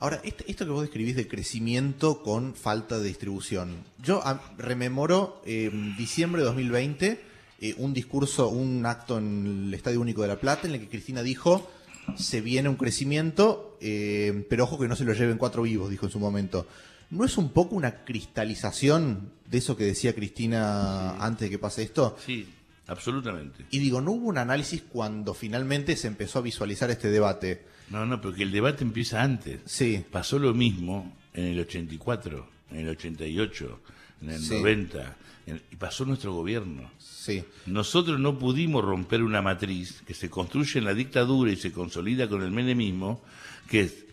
[0.00, 3.84] Ahora, esto, que vos describís de crecimiento con falta de distribución.
[4.02, 7.20] Yo ah, rememoro eh, diciembre de 2020
[7.60, 10.88] eh, un discurso, un acto en el Estadio Único de La Plata en el que
[10.88, 11.70] Cristina dijo
[12.16, 16.06] se viene un crecimiento, eh, pero ojo que no se lo lleven cuatro vivos, dijo
[16.06, 16.66] en su momento.
[17.10, 21.82] ¿No es un poco una cristalización de eso que decía Cristina antes de que pase
[21.82, 22.16] esto?
[22.24, 22.46] Sí,
[22.86, 23.64] absolutamente.
[23.70, 27.64] Y digo, ¿no hubo un análisis cuando finalmente se empezó a visualizar este debate?
[27.90, 29.60] No, no, porque el debate empieza antes.
[29.66, 33.80] Sí, Pasó lo mismo en el 84, en el 88,
[34.22, 34.54] en el Sí.
[34.54, 36.90] 90, en- y pasó nuestro gobierno.
[37.20, 41.70] Sí, Nosotros no pudimos romper una matriz que se construye en la dictadura y se
[41.72, 43.22] consolida con el menemismo,
[43.68, 44.04] que, es-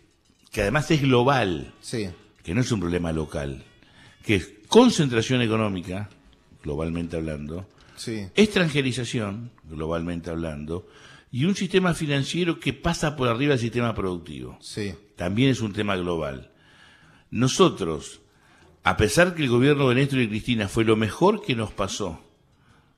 [0.52, 2.10] que además es global, sí,
[2.44, 3.64] que no es un problema local,
[4.24, 6.10] que es concentración económica,
[6.64, 7.66] globalmente hablando,
[7.96, 8.28] sí.
[8.36, 10.88] extranjerización, globalmente hablando,
[11.32, 14.58] y un sistema financiero que pasa por arriba del sistema productivo.
[14.62, 14.94] Sí.
[15.16, 16.52] También es un tema global.
[17.32, 18.22] Nosotros,
[18.84, 22.22] a pesar que el gobierno de Néstor y Cristina fue lo mejor que nos pasó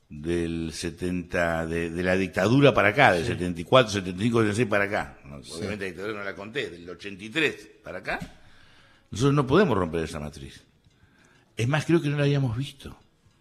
[0.10, 5.86] del 70, de, de la dictadura para acá, del 74, 75, 76 para acá, obviamente
[5.86, 8.20] la dictadura no la conté, del 83 para acá,
[9.12, 10.64] nosotros no podemos romper esa matriz.
[11.56, 12.98] Es más, creo que no la habíamos visto.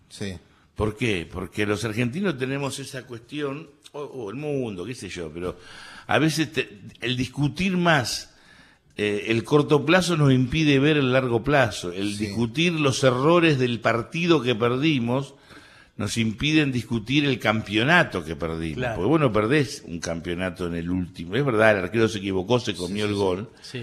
[0.09, 0.35] Sí.
[0.75, 1.27] ¿Por qué?
[1.31, 5.59] Porque los argentinos tenemos esa cuestión, o, o el mundo, qué sé yo, pero
[6.07, 8.35] a veces te- el discutir más
[8.97, 11.93] eh, el corto plazo nos impide ver el largo plazo.
[11.93, 12.27] El Sí.
[12.27, 15.35] discutir los errores del partido que perdimos
[15.99, 18.79] nos impiden discutir el campeonato que perdimos.
[18.79, 18.95] Claro.
[18.97, 21.35] Porque vos no perdés un campeonato en el último.
[21.37, 23.83] Es verdad, el arquero se equivocó, se comió el gol Sí.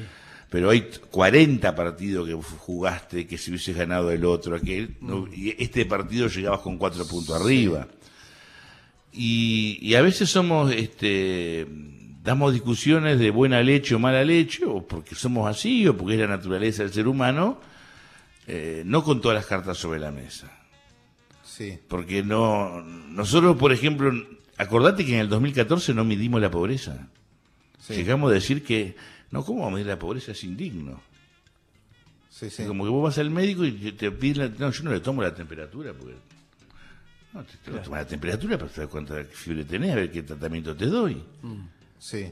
[0.50, 5.08] pero hay 40 partidos que jugaste que si hubieses ganado el otro, aquel, Mm.
[5.08, 7.88] no- y este partido llegabas con cuatro puntos arriba.
[9.12, 11.66] Y, y a veces somos, este,
[12.24, 16.20] damos discusiones de buena leche o mala leche, o porque somos así, o porque es
[16.22, 17.60] la naturaleza del ser humano,
[18.48, 20.52] eh, no con todas las cartas sobre la mesa.
[21.56, 21.80] Sí.
[21.88, 24.12] Porque no, nosotros, por ejemplo,
[24.58, 27.08] acordate que en el 2014 no midimos la pobreza.
[27.80, 27.94] Sí.
[27.96, 28.96] Llegamos a decir que,
[29.32, 30.32] no, ¿cómo vamos a medir la pobreza?
[30.34, 31.02] Es indigno.
[32.30, 32.66] Sí, sí.
[32.66, 35.00] Como que vos vas al médico y te, te piden la, No, yo no le
[35.00, 36.16] tomo la temperatura porque.
[37.34, 40.76] No, te que tomar la temperatura para saber cuánta fiebre tenés, a ver qué tratamiento
[40.76, 41.22] te doy.
[42.00, 42.32] Sí.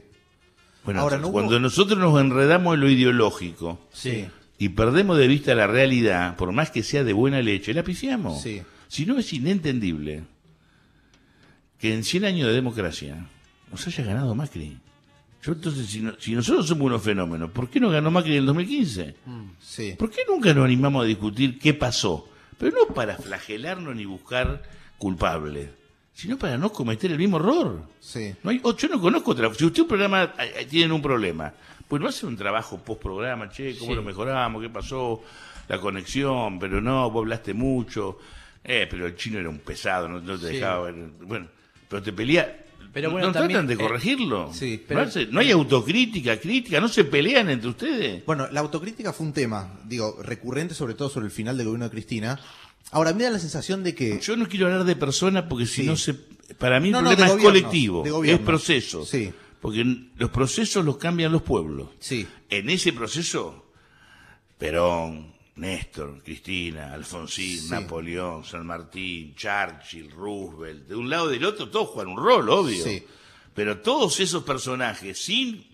[0.84, 4.26] Bueno, Ahora, entonces, ¿no hubo- cuando nosotros nos enredamos en lo ideológico Sí.
[4.58, 8.42] y perdemos de vista la realidad, por más que sea de buena leche, la pifiamos.
[8.42, 8.62] Sí.
[8.88, 10.24] Si no es inentendible
[11.78, 13.26] que en 100 años de democracia
[13.70, 14.78] nos haya ganado Macri.
[15.42, 18.38] Yo entonces, si, no- si nosotros somos unos fenómenos, ¿por qué no ganó Macri en
[18.38, 19.14] el 2015?
[19.60, 19.94] Sí.
[19.98, 22.28] ¿Por qué nunca nos animamos a discutir qué pasó?
[22.58, 24.62] Pero no para flagelarnos ni buscar
[24.96, 25.68] culpables,
[26.14, 27.82] sino para no cometer el mismo error.
[28.00, 28.34] Sí.
[28.42, 29.52] No hay, o yo no conozco otra.
[29.52, 31.52] Si usted un programa eh, eh, tienen un problema,
[31.88, 33.96] pues no hace un trabajo post programa, che, cómo Sí.
[33.96, 35.22] lo mejoramos, qué pasó,
[35.68, 38.18] la conexión, pero no, vos hablaste mucho,
[38.64, 40.54] eh, pero el chino era un pesado, no, no te Sí.
[40.54, 40.94] dejaba ver.
[41.20, 41.48] Bueno,
[41.88, 42.60] pero te pelea.
[42.92, 44.52] Pero no bueno, no también, tratan de eh, corregirlo.
[44.54, 48.24] sí, no, pero- hace- no hay autocrítica, crítica, no se pelean entre ustedes.
[48.24, 51.86] Bueno, la autocrítica fue un tema, digo, recurrente sobre todo sobre el final del gobierno
[51.86, 52.38] de Cristina.
[52.92, 54.20] Ahora, me da la sensación de que...
[54.20, 55.86] Yo no quiero hablar de personas porque si Sí.
[55.88, 56.14] no se...
[56.58, 59.04] Para mí el no, problema de es colectivo, de es proceso.
[59.04, 59.32] Sí.
[59.60, 59.82] Porque
[60.16, 61.88] los procesos los cambian los pueblos.
[61.98, 63.64] Sí, En ese proceso,
[64.58, 67.68] Perón, Néstor, Cristina, Alfonsín, Sí.
[67.70, 72.48] Napoleón, San Martín, Churchill, Roosevelt, de un lado y del otro, todos juegan un rol,
[72.50, 72.82] obvio.
[72.84, 73.04] Sí.
[73.54, 75.64] Pero todos esos personajes sin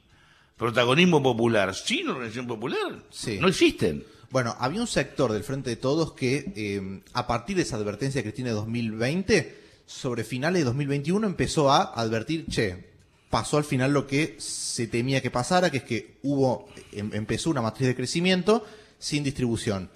[0.57, 3.39] protagonismo popular, sin organización popular, Sí.
[3.41, 4.05] no existen.
[4.31, 8.19] Bueno, había un sector del Frente de Todos que, eh, a partir de esa advertencia
[8.21, 12.91] de Cristina de 2020, sobre finales de 2021 empezó a advertir, che,
[13.31, 17.49] pasó al final lo que se temía que pasara, que es que hubo, em- empezó
[17.51, 18.65] una matriz de crecimiento
[19.01, 19.91] sin distribución.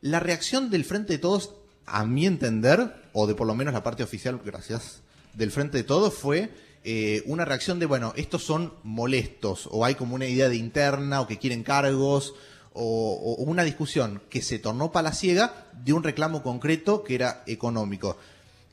[0.00, 1.54] La reacción del Frente de Todos,
[1.86, 5.00] a mi entender, o de por lo menos la parte oficial, gracias,
[5.34, 6.50] del Frente de Todos, fue
[6.84, 11.20] eh, una reacción de, bueno, estos son molestos, o hay como una idea de interna,
[11.20, 12.34] o que quieren cargos,
[12.72, 18.18] o, o una discusión que se tornó palaciega de un reclamo concreto que era económico.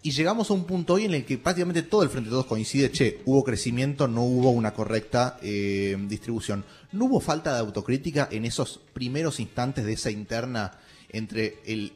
[0.06, 2.46] Y llegamos a un punto hoy en el que prácticamente todo el Frente de Todos
[2.46, 6.66] coincide, che, hubo crecimiento, no hubo una correcta eh, distribución.
[6.92, 11.94] ¿No hubo falta de autocrítica en esos primeros instantes de esa interna entre el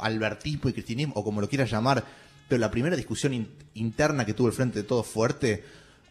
[0.00, 2.04] albertismo y cristianismo, o como lo quieras llamar,
[2.48, 5.62] pero la primera discusión in- interna que tuvo el Frente de Todos fuerte,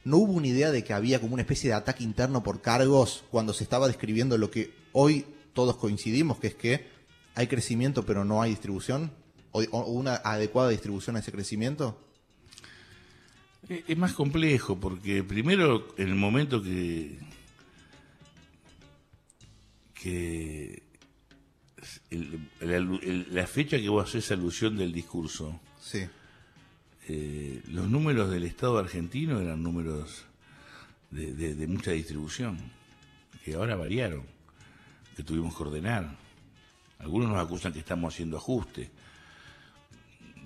[0.05, 3.25] ¿no hubo una idea de que había como una especie de ataque interno por cargos
[3.31, 6.87] cuando se estaba describiendo lo que hoy todos coincidimos, que es que
[7.35, 9.11] hay crecimiento pero no hay distribución?
[9.53, 11.97] ¿O, o una adecuada distribución a ese crecimiento?
[13.69, 17.17] Es es más complejo porque primero en el momento que
[19.93, 20.83] que
[22.09, 26.05] el- la, el- la fecha que vos haces alusión del discurso, Sí,
[27.07, 30.25] eh, los números del Estado argentino eran números
[31.11, 32.57] de, de- de mucha distribución,
[33.45, 34.23] que ahora variaron,
[35.15, 36.15] que tuvimos que ordenar.
[36.99, 38.89] Algunos nos acusan que estamos haciendo ajuste.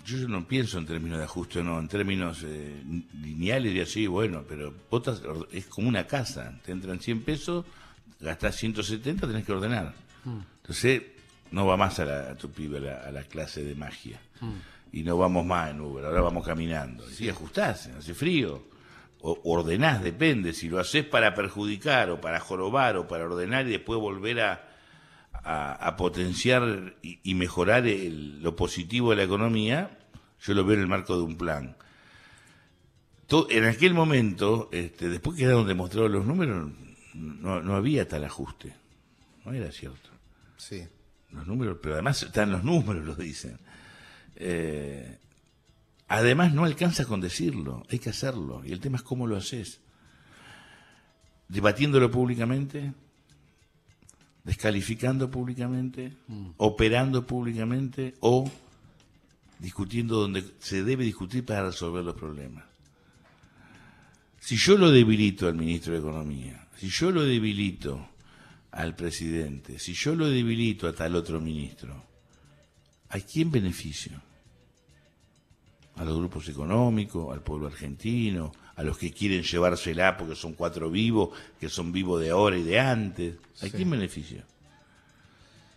[0.07, 2.81] Yo, no pienso en términos de ajuste, no, en términos eh,
[3.21, 7.65] lineales y así, bueno, pero estás- es como una casa, te entran 100 pesos,
[8.19, 9.93] gastás 170, tenés que ordenar.
[10.61, 11.01] Entonces,
[11.51, 14.19] no va más a, la- a tu pibe a la, a la clase de magia.
[14.93, 17.09] Y no vamos más en Uber, ahora vamos caminando.
[17.09, 18.63] Y sí, ajustás, hace frío.
[19.19, 20.53] O ordenás, depende.
[20.53, 24.76] Si lo haces para perjudicar o para jorobar o para ordenar y después volver a,
[25.47, 29.97] a, a potenciar y, y mejorar el- lo positivo de la economía,
[30.41, 31.77] yo lo veo en el marco de un plan.
[33.49, 36.71] en aquel momento, este, después que quedaron demostrados los números,
[37.13, 38.73] no, no había tal ajuste.
[39.45, 40.09] No era cierto.
[40.57, 40.85] Sí.
[41.31, 43.57] Los números, pero además están los números, lo dicen.
[44.35, 45.17] Eh,
[46.07, 48.61] además no alcanza con decirlo, hay que hacerlo.
[48.65, 49.79] Y el tema es cómo lo haces.
[51.49, 52.93] Debatiéndolo públicamente,
[54.47, 56.13] descalificando públicamente,
[56.55, 58.49] operando públicamente o
[59.59, 62.63] discutiendo donde se debe discutir para resolver los problemas.
[64.39, 68.07] Si yo lo debilito al ministro de Economía, si yo lo debilito
[68.71, 72.05] al presidente, si yo lo debilito a tal otro ministro,
[73.09, 74.21] ¿a quién beneficio?
[75.97, 80.89] A los grupos económicos, al pueblo argentino, a los que quieren llevársela porque son cuatro
[80.91, 81.29] vivos,
[81.59, 83.35] que son vivos de ahora y de antes.
[83.61, 83.71] ¿A Sí.
[83.71, 84.43] quién beneficio?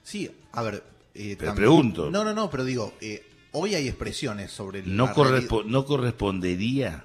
[0.03, 0.83] Sí, a ver.
[1.15, 2.11] eh, Te pregunto.
[2.11, 4.97] No, no, no, pero digo, eh, hoy hay expresiones sobre el.
[4.97, 7.05] ¿No, correspo- no correspondería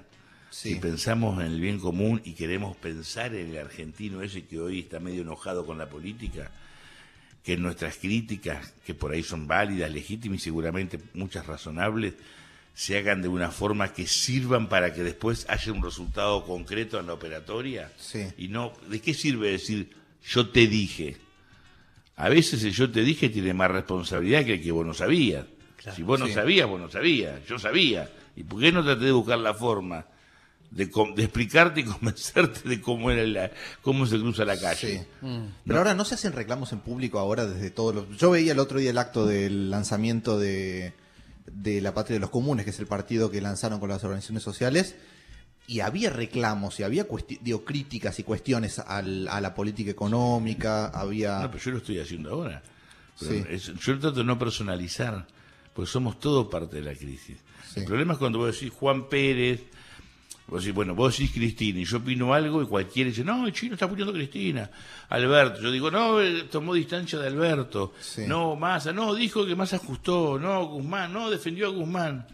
[0.50, 0.74] Sí.
[0.74, 4.80] si pensamos en el bien común y queremos pensar en el argentino ese que hoy
[4.80, 6.50] está medio enojado con la política,
[7.42, 12.14] que nuestras críticas, que por ahí son válidas, legítimas y seguramente muchas razonables,
[12.78, 17.06] se hagan de una forma que sirvan para que después haya un resultado concreto en
[17.06, 17.90] la operatoria?
[17.96, 18.26] Sí.
[18.36, 19.90] Y no, ¿de qué sirve decir
[20.28, 21.16] yo te dije?
[22.16, 25.46] A veces el yo te dije tiene más responsabilidad que el que vos no sabías.
[25.78, 25.96] Claro.
[25.96, 26.32] si vos no Sí.
[26.34, 27.44] sabías, vos no sabías.
[27.46, 28.10] Yo sabía.
[28.36, 30.04] ¿Y por qué no traté de buscar la forma
[30.70, 35.06] de, de explicarte y convencerte de cómo era la, cómo se cruza la calle?
[35.20, 35.28] Sí.
[35.64, 38.18] Pero ahora no se hacen reclamos en público ahora desde todos los...
[38.18, 40.92] Yo veía el otro día el acto del lanzamiento de,
[41.50, 44.42] de La Patria de los Comunes, que es el partido que lanzaron con las organizaciones
[44.42, 44.96] sociales,
[45.68, 47.06] y había reclamos y había
[47.40, 51.40] digo, críticas y cuestiones al- a la política económica, había...
[51.40, 52.62] No, pero yo lo estoy haciendo ahora.
[53.16, 53.42] Sí.
[53.48, 55.26] es- yo trato de no personalizar,
[55.74, 57.38] porque somos todos parte de la crisis.
[57.72, 57.80] Sí.
[57.80, 59.62] El problema es cuando vos decís Juan Pérez,
[60.48, 63.52] vos decís, bueno, vos decís Cristina, y yo opino algo, y cualquiera dice, no, el
[63.52, 64.70] chino está apoyando a Cristina.
[65.08, 67.94] Alberto, yo digo, no, él tomó distancia de Alberto.
[68.00, 68.22] Sí.
[68.26, 70.38] No, Massa, no, dijo que Massa ajustó.
[70.38, 72.26] No, Guzmán, no, defendió a Guzmán.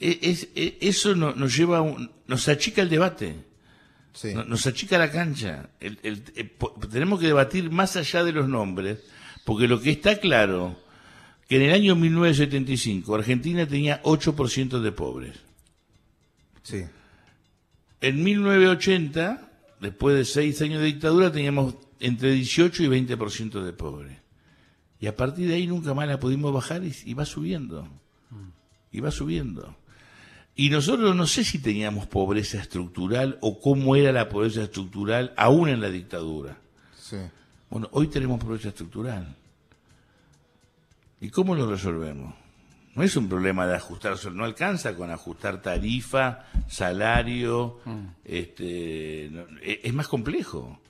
[0.00, 3.34] E- es- e- eso no- nos lleva a un- nos achica el debate.
[4.12, 4.34] Sí.
[4.34, 5.70] No- Nos achica la cancha.
[5.80, 6.50] El- el- eh,
[6.90, 8.98] tenemos que debatir más allá de los nombres,
[9.44, 10.76] porque lo que está claro,
[11.48, 15.36] que en el año 1975 Argentina tenía 8% de pobres.
[16.62, 16.84] sí.
[18.00, 24.18] En 1980, después de seis años de dictadura, teníamos entre 18 y 20% de pobres.
[25.00, 27.88] Y a partir de ahí nunca más la pudimos bajar y, y va subiendo.
[28.90, 29.76] Y va subiendo.
[30.54, 35.68] Y nosotros no sé si teníamos pobreza estructural o cómo era la pobreza estructural aún
[35.68, 36.58] en la dictadura.
[36.98, 37.16] Sí.
[37.70, 39.36] Bueno, hoy tenemos pobreza estructural.
[41.20, 42.34] ¿Y cómo lo resolvemos?
[42.98, 47.78] No es un problema de ajustar, no alcanza con ajustar tarifa, salario,
[48.24, 50.80] este, no- e- es más complejo.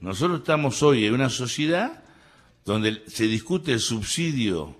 [0.00, 2.02] Nosotros estamos hoy en una sociedad
[2.64, 4.76] donde se discute el subsidio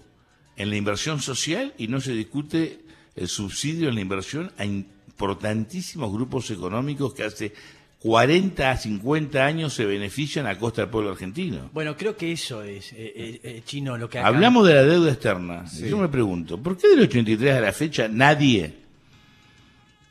[0.57, 6.13] en la inversión social y no se discute el subsidio en la inversión a importantísimos
[6.13, 7.53] grupos económicos que hace
[8.01, 11.69] 40 a 50 años se benefician a costa del pueblo argentino.
[11.73, 14.83] Bueno, creo que eso es, eh, eh, eh, Chino, lo que acá- Hablamos de la
[14.85, 15.67] deuda externa.
[15.67, 15.89] Sí.
[15.89, 18.75] Yo me pregunto, ¿por qué del 83 a la fecha nadie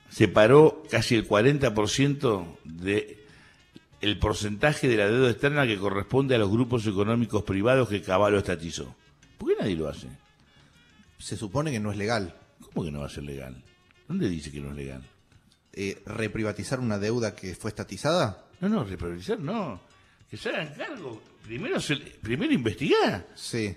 [0.09, 3.17] separó casi el 40% de
[3.99, 8.37] el porcentaje de la deuda externa que corresponde a los grupos económicos privados que Caballo
[8.37, 8.95] estatizó?
[9.37, 10.07] ¿Por qué nadie lo hace?
[11.19, 12.35] Se supone que no es legal
[12.73, 13.55] ¿Cómo que no va a ser legal?
[14.07, 15.01] ¿Dónde dice que no es legal?
[15.79, 18.45] Eh, reprivatizar una deuda que fue estatizada.
[18.59, 19.79] No, no, reproducir no.
[20.29, 21.21] Que se hagan cargo.
[21.45, 23.27] Primero, se, primero investigar.
[23.35, 23.75] Sí.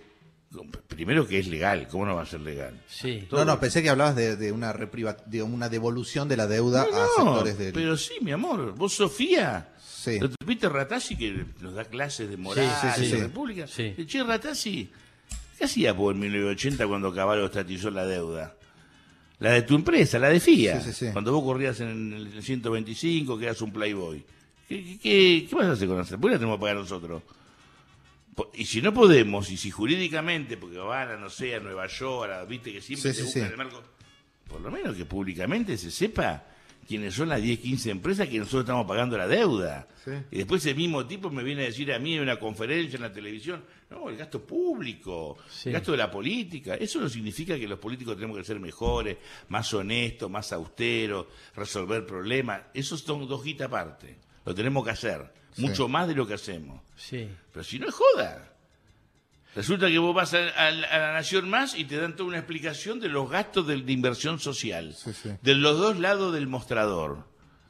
[0.89, 1.87] Primero que es legal.
[1.89, 2.81] ¿Cómo no va a ser legal?
[2.89, 3.29] Sí.
[3.31, 6.83] No, no, pensé que hablabas de, de una repriva- de una devolución de la deuda
[6.83, 7.73] a No, sectores del...
[7.73, 8.75] pero sí, mi amor.
[8.75, 9.69] Vos, Sofía.
[9.79, 10.19] Sí.
[10.19, 13.23] ¿No te viste Ratazzi que nos da clases de moral Sí, sí, sí, de sí.
[13.23, 13.67] república?
[13.69, 13.95] Sí.
[13.97, 14.91] El Che, Ratazzi,
[15.59, 18.57] ¿qué hacía vos en 1980 cuando Caballo estatizó la deuda?
[19.41, 20.81] La de tu empresa, la de FIA.
[20.81, 21.13] Sí, sí, sí.
[21.13, 24.23] Cuando vos corrías en el 125, que eras un Playboy.
[24.69, 26.17] ¿Qué, qué, qué, vas a hacer con esa?
[26.19, 27.23] ¿Por qué la tenemos que pagar nosotros?
[28.55, 32.31] Y si no podemos, y si jurídicamente, porque van a, no sé, a Nueva York,
[32.33, 33.83] a- viste que siempre se buscan el marco,
[34.49, 36.45] por lo menos que públicamente se sepa
[36.91, 39.87] quiénes son las 10, 15 empresas que nosotros estamos pagando la deuda.
[40.05, 40.11] Sí.
[40.33, 43.03] Y después ese mismo tipo me viene a decir a mí en una conferencia en
[43.03, 45.69] la televisión, no, el gasto público, Sí.
[45.69, 46.75] el gasto de la política.
[46.75, 49.19] Eso no significa que los políticos tenemos que ser mejores,
[49.51, 52.63] más honestos, más austeros, resolver problemas.
[52.75, 54.17] Eso son dos guitas aparte.
[54.45, 55.63] Lo tenemos que hacer, Sí.
[55.63, 56.81] mucho más de lo que hacemos.
[57.53, 58.53] Pero si no es joda.
[59.57, 62.39] Resulta que vos vas a, a- a la Nación Más y te dan toda una
[62.39, 65.31] explicación de los gastos de, de inversión social, Sí, sí.
[65.43, 67.25] de los dos lados del mostrador.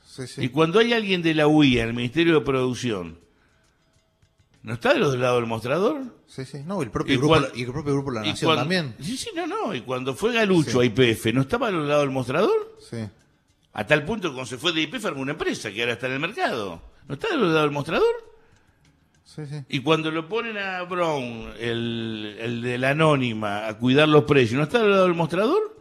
[0.04, 0.42] Sí, sí.
[0.44, 3.18] Y cuando hay alguien de la UIA, el Ministerio de Producción,
[4.62, 6.02] ¿no está de los dos lados del mostrador?
[6.26, 6.58] Sí, sí.
[6.66, 8.94] No, el propio Y grupo, cuan- y el propio grupo La Nación cuando- también.
[9.00, 9.74] Sí, sí, no, no.
[9.74, 12.76] Y cuando fue Galucho a IPF, ¿no estaba a los lados del mostrador?
[12.90, 12.98] Sí.
[13.72, 16.08] A tal punto que cuando se fue de IPF armó una empresa que ahora está
[16.08, 16.82] en el mercado.
[17.08, 18.29] ¿No está de los lados del mostrador?
[19.34, 19.56] Sí, sí.
[19.68, 24.58] Y cuando lo ponen a Brown, el, el de la anónima, a cuidar los precios,
[24.58, 25.78] ¿no está al lado del mostrador?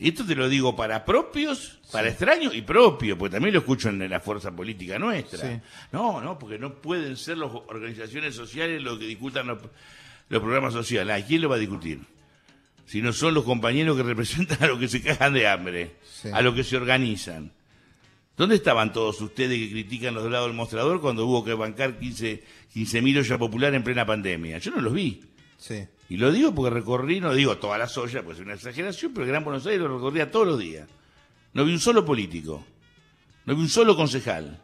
[0.00, 3.88] Y esto te lo digo para propios, para extraños y propios, porque también lo escucho
[3.88, 5.40] en la fuerza política nuestra.
[5.40, 5.60] Sí.
[5.90, 9.58] No, no, porque no pueden ser las organizaciones sociales los que discutan los,
[10.28, 11.20] los programas sociales.
[11.20, 12.00] ¿A quién lo va a discutir?
[12.86, 16.28] Si no son los compañeros que representan a los que se cagan de hambre, Sí.
[16.32, 17.50] a los que se organizan.
[18.38, 21.98] ¿Dónde estaban todos ustedes que critican los dos lados del mostrador cuando hubo que bancar
[21.98, 24.58] 15 mil ollas populares en plena pandemia?
[24.58, 25.20] Yo no los vi.
[25.56, 25.84] Sí.
[26.08, 29.24] Y lo digo porque recorrí, no digo todas las ollas, pues es una exageración, pero
[29.24, 30.88] el Gran Buenos Aires lo recorría todos los días.
[31.52, 32.64] No vi un solo político,
[33.44, 34.62] no vi un solo concejal,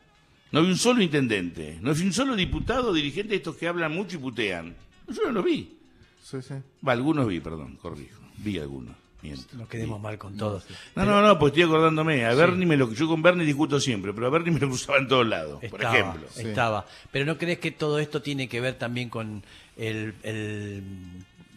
[0.53, 3.67] no vi un solo intendente, no vi un solo diputado o dirigente de estos que
[3.67, 4.77] hablan mucho y putean.
[5.09, 5.77] Yo no los vi.
[6.23, 6.55] Sí, sí.
[6.87, 8.23] Va, algunos vi, perdón, corrijo.
[8.37, 8.95] Vi algunos.
[9.25, 9.57] Miento.
[9.57, 10.65] No quedemos mal con todos.
[10.95, 12.25] No, no, no, pues estoy acordándome.
[12.25, 14.99] A Bernie me lo yo con Bernie discuto siempre, pero a Bernie me lo cruzaba
[14.99, 16.29] en todos lados, por Estaba, ejemplo.
[16.31, 16.49] Sí.
[16.49, 16.87] Estaba.
[17.11, 19.43] Pero ¿no crees que todo esto tiene que ver también con
[19.77, 20.83] el, el,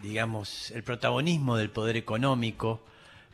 [0.01, 2.82] digamos, el protagonismo del poder económico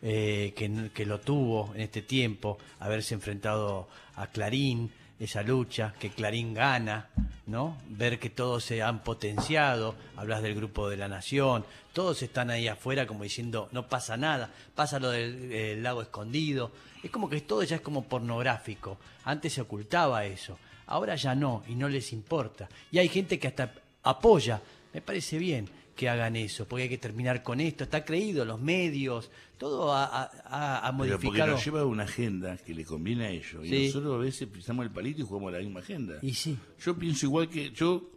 [0.02, 6.10] eh, que, que lo tuvo en este tiempo, haberse enfrentado a Clarín, esa lucha, que
[6.10, 7.10] Clarín gana,
[7.46, 7.78] ¿no?
[7.88, 12.68] Ver que todos se han potenciado, hablas del grupo de la nación, todos están ahí
[12.68, 16.72] afuera como diciendo, no pasa nada, pasa lo del lago escondido,
[17.04, 20.58] es como que todo ya es como pornográfico, antes se ocultaba eso,
[20.88, 24.62] ahora ya no, y no les importa, y hay gente que hasta apoya,
[24.94, 28.60] me parece bien que hagan eso, porque hay que terminar con esto, está creído, los
[28.60, 29.30] medios,
[29.60, 31.52] todo ha, ha- ha- ha Pero porque modificado.
[31.52, 33.64] nos lleva una agenda que le conviene a ellos.
[33.66, 36.18] Y nosotros a veces pisamos el palito y jugamos la misma agenda.
[36.22, 38.10] Y sí, Yo pienso igual que yo,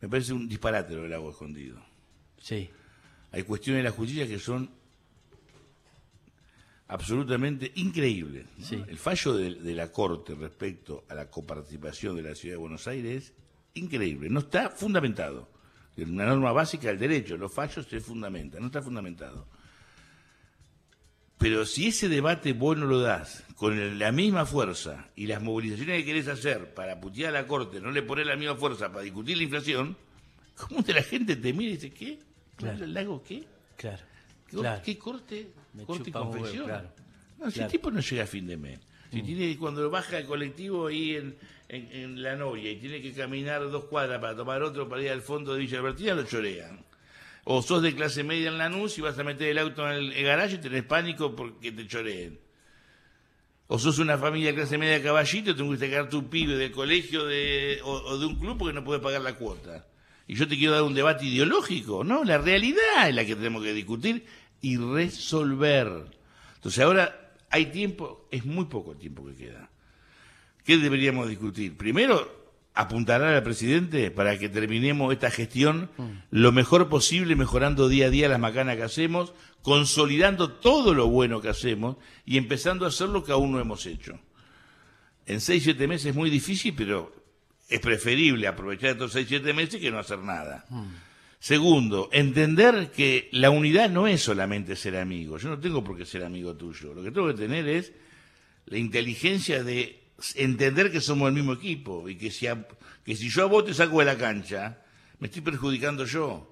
[0.00, 1.76] me parece un disparate lo del agua escondido.
[2.40, 2.70] sí,
[3.32, 4.70] Hay cuestiones de la justicia que son
[6.88, 8.46] absolutamente increíbles.
[8.58, 8.64] ¿no?
[8.64, 8.82] Sí.
[8.86, 12.86] El fallo de, de la Corte respecto a la coparticipación de la Ciudad de Buenos
[12.86, 13.32] Aires es
[13.74, 14.28] increíble.
[14.30, 15.48] No está fundamentado.
[15.96, 17.36] Una norma básica del derecho.
[17.36, 18.60] Los fallos se fundamentan.
[18.60, 19.46] No está fundamentado.
[21.38, 25.98] Pero si ese debate vos no lo das con la misma fuerza y las movilizaciones
[26.00, 29.02] que querés hacer para putear a la Corte no le pones la misma fuerza para
[29.02, 29.96] discutir la inflación,
[30.56, 32.18] ¿cómo te la gente te mira y dice, ¿qué?
[32.56, 32.84] Claro.
[32.84, 33.44] ¿El lago qué?
[33.76, 34.02] claro,
[34.48, 34.82] ¿Qué, claro.
[34.84, 35.48] qué corte?
[35.74, 36.64] Me corte y un huevo, confección.
[36.66, 36.88] claro.
[37.38, 37.66] No, si Claro.
[37.66, 38.80] el tipo no llega a fin de mes.
[39.12, 39.26] Si Mm.
[39.26, 41.36] tiene, cuando baja el colectivo ahí en,
[41.68, 45.10] en, en La Noria y tiene que caminar dos cuadras para tomar otro para ir
[45.10, 46.84] al fondo de Villa Albertina, lo chorean.
[47.44, 50.24] O sos de clase media en Lanús y vas a meter el auto en el,
[50.24, 52.40] garaje y tenés pánico porque te choreen.
[53.66, 56.70] O sos una familia de clase media caballito y tenés que sacar tu pibe del
[56.70, 59.86] colegio de, o, o de un club porque no puedes pagar la cuota.
[60.26, 62.24] Y yo te quiero dar un debate ideológico, ¿no?
[62.24, 64.24] La realidad es la que tenemos que discutir
[64.62, 66.06] y resolver.
[66.56, 67.23] Entonces ahora
[67.54, 69.70] hay tiempo, es muy poco el tiempo que queda.
[70.64, 71.76] ¿Qué deberíamos discutir?
[71.76, 75.88] Primero, apuntalar al presidente para que terminemos esta gestión
[76.32, 81.40] lo mejor posible, mejorando día a día las macanas que hacemos, consolidando todo lo bueno
[81.40, 84.18] que hacemos y empezando a hacer lo que aún no hemos hecho.
[85.24, 87.14] En seis, siete meses es muy difícil, pero
[87.68, 90.66] es preferible aprovechar estos seis, siete meses que no hacer nada.
[91.44, 95.36] Segundo, entender que la unidad no es solamente ser amigo.
[95.36, 96.94] Yo no tengo por qué ser amigo tuyo.
[96.94, 97.92] Lo que tengo que tener es
[98.64, 100.00] la inteligencia de
[100.36, 102.66] entender que somos el mismo equipo y que si, a-
[103.04, 104.78] que si yo a vos te saco de la cancha,
[105.18, 106.50] me estoy perjudicando yo.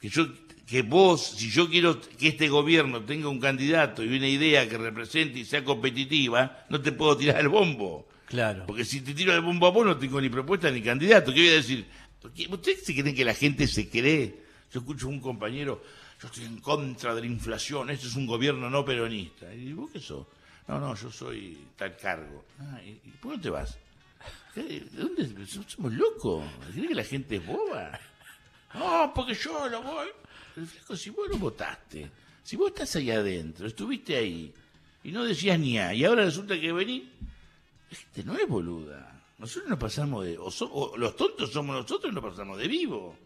[0.00, 0.26] Que yo
[0.66, 4.78] que vos, si yo quiero que este gobierno tenga un candidato y una idea que
[4.78, 8.08] represente y sea competitiva, no te puedo tirar el bombo.
[8.26, 8.64] Claro.
[8.66, 11.30] Porque si te tiro el bombo a vos no tengo ni propuesta ni candidato.
[11.34, 11.84] ¿Qué voy a decir?
[12.32, 14.42] ¿Qué- ¿Ustedes se creen que la gente se cree?
[14.72, 15.82] Yo escucho a un compañero,
[16.20, 19.52] yo estoy en contra de la inflación, esto es un gobierno no peronista.
[19.54, 20.26] ¿Y vos qué sos?
[20.66, 22.44] No, no, yo soy tal cargo.
[22.60, 23.76] Ah, ¿y, por dónde te vas?
[24.54, 24.62] ¿Qué?
[24.62, 25.46] ¿De dónde?
[25.46, 26.44] ¿Somos locos?
[26.72, 28.00] ¿Creen que la gente es boba?
[28.74, 30.08] No, porque yo lo voy.
[30.54, 32.10] Pero flaco, si vos lo votaste,
[32.42, 34.52] si vos estás ahí adentro, estuviste ahí,
[35.04, 37.04] y no decías ni A, y ahora resulta que venís,
[37.90, 39.13] la gente no es boluda.
[39.38, 40.38] Nosotros nos pasamos de.
[40.38, 43.16] O, so- o los tontos somos nosotros y nos pasamos de vivo.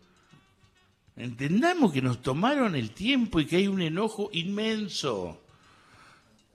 [1.16, 5.40] Entendamos que nos tomaron el tiempo y que hay un enojo inmenso.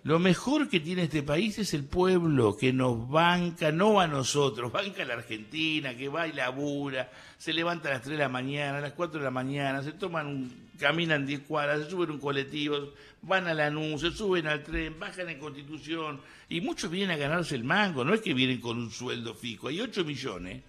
[0.03, 4.69] Lo mejor que tiene este país es el pueblo que nos banca, no a nosotros,
[4.73, 8.27] banca a la Argentina, que va y labura, se levanta a las 3 de la
[8.27, 12.11] mañana, a las 4 de la mañana, se toman un, caminan 10 cuadras, se suben
[12.11, 12.91] un colectivo,
[13.21, 17.17] van a la NU, se suben al tren, bajan en Constitución, y muchos vienen a
[17.17, 20.63] ganarse el mango, no es que vienen con un sueldo fijo, hay 8 millones,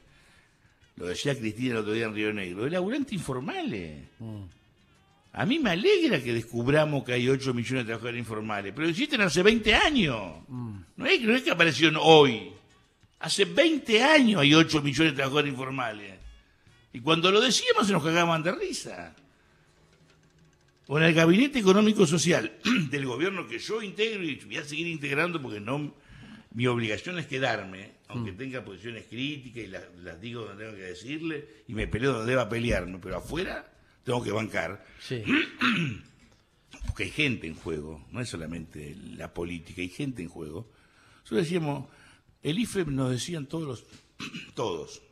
[0.95, 4.05] lo decía Cristina el otro día en Río Negro, de laburantes informales.
[5.37, 9.20] A mí me alegra que descubramos que hay 8 millones de trabajadores informales, pero existen
[9.20, 10.16] hace 20 años.
[10.49, 12.53] No, es, no es que aparecieron hoy.
[13.18, 16.14] Hace 20 años hay 8 millones de trabajadores informales.
[16.93, 19.16] Y cuando lo decíamos se nos cagaban de risa.
[20.87, 22.53] En el Gabinete Económico Social
[22.91, 25.95] del gobierno que yo integro y voy a seguir integrando porque no
[26.53, 30.85] mi obligación es quedarme, aunque tenga posiciones críticas y las, las digo donde tengo que
[30.85, 33.74] decirle y me peleo donde deba pelearme, pero afuera
[34.05, 34.84] tengo que bancar.
[35.00, 35.22] Sí.
[36.86, 40.70] porque hay gente en juego, no es solamente la política, hay gente en juego.
[41.22, 41.88] Nosotros decíamos,
[42.42, 43.84] el IFE nos decían todos los,
[44.55, 45.02] todos,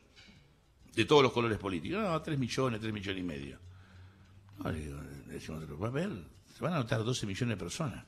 [0.95, 3.59] de todos los colores políticos, no, tres millones, tres millones y medio.
[4.59, 6.11] No, le digo, le decimos va a ver,
[6.55, 8.05] se van a anotar 12 millones de personas.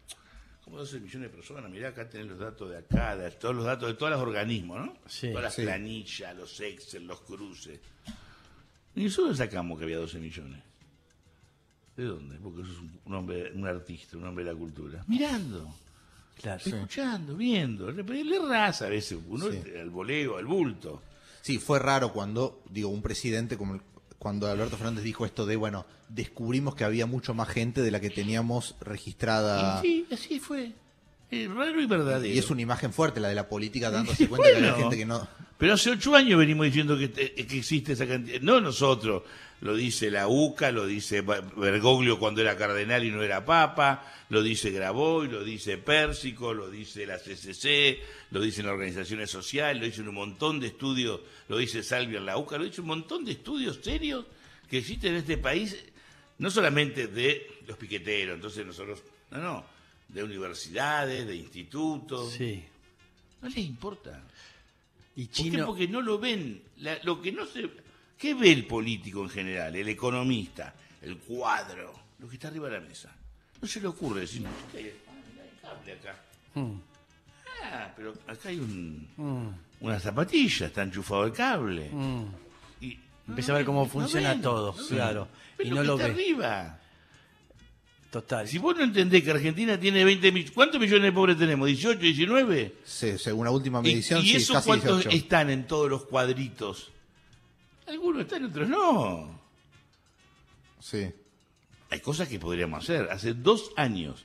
[0.64, 3.66] Como 12 millones de personas, mirá, acá tenés los datos de acá, de todos los
[3.66, 4.98] datos de todos los organismos, ¿no?
[5.06, 5.62] Sí, Todas las sí.
[5.64, 7.80] planillas, los Excel, los cruces.
[8.96, 10.64] ¿Y nosotros sacamos que había 12 millones?
[11.98, 12.36] ¿De dónde?
[12.44, 15.04] Porque sos un, un hombre, un artista, un hombre de la cultura.
[15.08, 15.74] Mirando,
[16.42, 16.62] Claro.
[16.66, 17.90] escuchando, viendo.
[17.92, 19.62] Le, le raza a veces, uno Sí.
[19.80, 21.02] al voleo, al bulto.
[21.42, 23.82] Sí, fue raro cuando, digo, un presidente como el-
[24.20, 28.00] cuando Alberto Fernández dijo esto de, bueno, descubrimos que había mucho más gente de la
[28.02, 29.82] que teníamos registrada.
[29.82, 30.74] Sí, así fue.
[31.32, 32.34] Es raro y verdadero.
[32.34, 34.68] Y es una imagen fuerte la de la política dándose Sí, cuenta que bueno.
[34.74, 35.28] había gente que no.
[35.58, 38.42] Pero hace ocho años venimos diciendo que, te- que existe esa cantidad.
[38.42, 39.24] No nosotros,
[39.62, 44.44] lo dice la UCA, lo dice Bergoglio cuando era cardenal y no era papa, lo
[44.44, 48.00] dice Graboy, lo dice Pérsico, lo dice la CCC,
[48.32, 52.26] lo dicen las organizaciones sociales, lo dicen un montón de estudios, lo dice Salvia en
[52.26, 54.26] la UCA, lo dice un montón de estudios serios
[54.70, 55.78] que existen en este país,
[56.40, 59.02] no solamente de los piqueteros, entonces nosotros,
[59.32, 59.66] no, no,
[60.10, 62.62] de universidades, de institutos, Sí.
[63.42, 64.22] no les importa.
[65.16, 65.44] Y ¿Por qué?
[65.44, 66.62] Chino, Porque no lo ven.
[66.78, 67.70] La- lo que no se.
[68.18, 69.76] ¿Qué ve el político en general?
[69.76, 73.14] El economista, el cuadro, lo que está arriba de la mesa.
[73.62, 74.94] No se le ocurre decir, "No, ¿qué hay?
[75.64, 76.16] Ah, cable acá.
[76.56, 76.72] Mm,
[77.64, 81.90] Ah, pero acá hay un, mm, una zapatilla, está enchufado el cable.
[81.92, 82.26] mm.
[82.82, 85.28] Y, Empieza a ver cómo no funciona ven, todo, claro.
[85.58, 86.14] Ven Y lo que lo está ve.
[86.14, 86.80] arriba.
[88.16, 88.48] Total.
[88.48, 90.54] Si vos no entendés que Argentina tiene 20 millones.
[90.56, 91.70] ¿Cuántos millones de pobres tenemos?
[91.70, 92.76] ¿18, 19?
[92.86, 95.18] Sí, según la última ¿Y, medición, y sí, esos casi cuántos 18.
[95.18, 96.94] están en todos los cuadritos?
[97.86, 99.38] Algunos están, otros no.
[100.80, 101.12] Sí.
[101.90, 103.10] Hay cosas que podríamos hacer.
[103.12, 104.24] Hace dos años,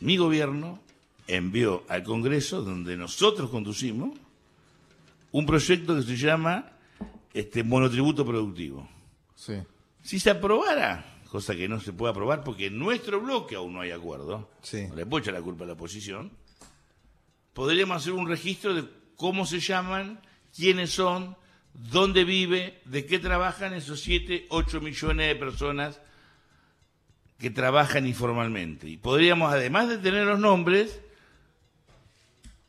[0.00, 0.80] mi gobierno
[1.28, 4.18] envió al Congreso, donde nosotros conducimos,
[5.30, 6.72] un proyecto que se llama
[7.32, 8.88] este, monotributo productivo.
[9.36, 9.62] Sí.
[10.02, 13.80] Si se aprobara, cosa que no se puede aprobar porque en nuestro bloque aún no
[13.80, 14.86] hay acuerdo, Sí.
[14.86, 16.30] no le puedo echar la culpa a la oposición,
[17.52, 18.84] podríamos hacer un registro de
[19.16, 20.20] cómo se llaman,
[20.54, 21.36] quiénes son,
[21.72, 26.00] dónde vive, de qué trabajan esos 7, 8 millones de personas
[27.36, 28.88] que trabajan informalmente.
[28.88, 31.00] Y podríamos, además de tener los nombres,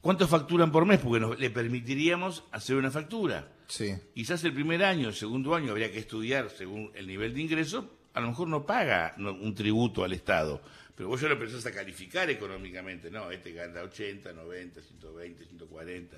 [0.02, 3.48] cuánto facturan por mes, porque nos, le permitiríamos hacer una factura.
[3.68, 3.94] Sí.
[4.16, 7.95] Quizás el primer año, el segundo año habría que estudiar según el nivel de ingreso,
[8.16, 10.62] a lo mejor no paga un tributo al Estado,
[10.96, 16.18] pero vos ya lo empezás a calificar económicamente, no, este gana 80, 90, 120, 140,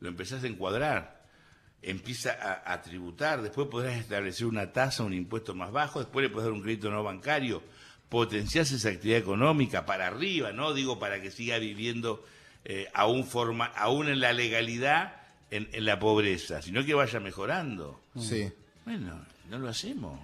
[0.00, 1.22] lo empezás a encuadrar,
[1.80, 6.28] empieza a, a tributar, después podrás establecer una tasa, un impuesto más bajo, después le
[6.28, 7.62] podés dar un crédito no bancario,
[8.10, 12.22] potenciás esa actividad económica para arriba, no digo para que siga viviendo
[12.66, 15.16] eh, aún, forma, aún en la legalidad,
[15.50, 18.02] en, en la pobreza, sino que vaya mejorando.
[18.18, 18.52] Sí.
[18.84, 20.20] Bueno, no lo hacemos.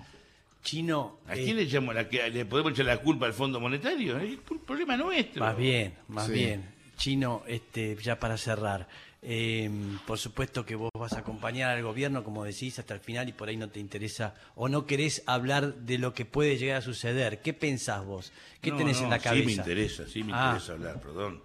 [0.69, 3.59] Chino, ¿A eh, quién le, echamos la, que- le podemos echar la culpa al Fondo
[3.59, 4.19] Monetario?
[4.19, 5.43] Es un problema nuestro.
[5.43, 6.33] más bien, más Sí.
[6.33, 6.75] bien.
[6.99, 8.87] Chino, este, ya para cerrar,
[9.23, 9.71] eh,
[10.07, 13.33] por supuesto que vos vas a acompañar al gobierno, como decís, hasta el final y
[13.33, 16.83] por ahí no te interesa o no querés hablar de lo que puede llegar a
[16.83, 17.41] suceder.
[17.41, 18.31] ¿Qué pensás vos?
[18.61, 19.41] ¿Qué No, tenés no, en la cabeza?
[19.41, 20.49] Sí me interesa, sí me Ah.
[20.53, 21.41] interesa hablar, perdón.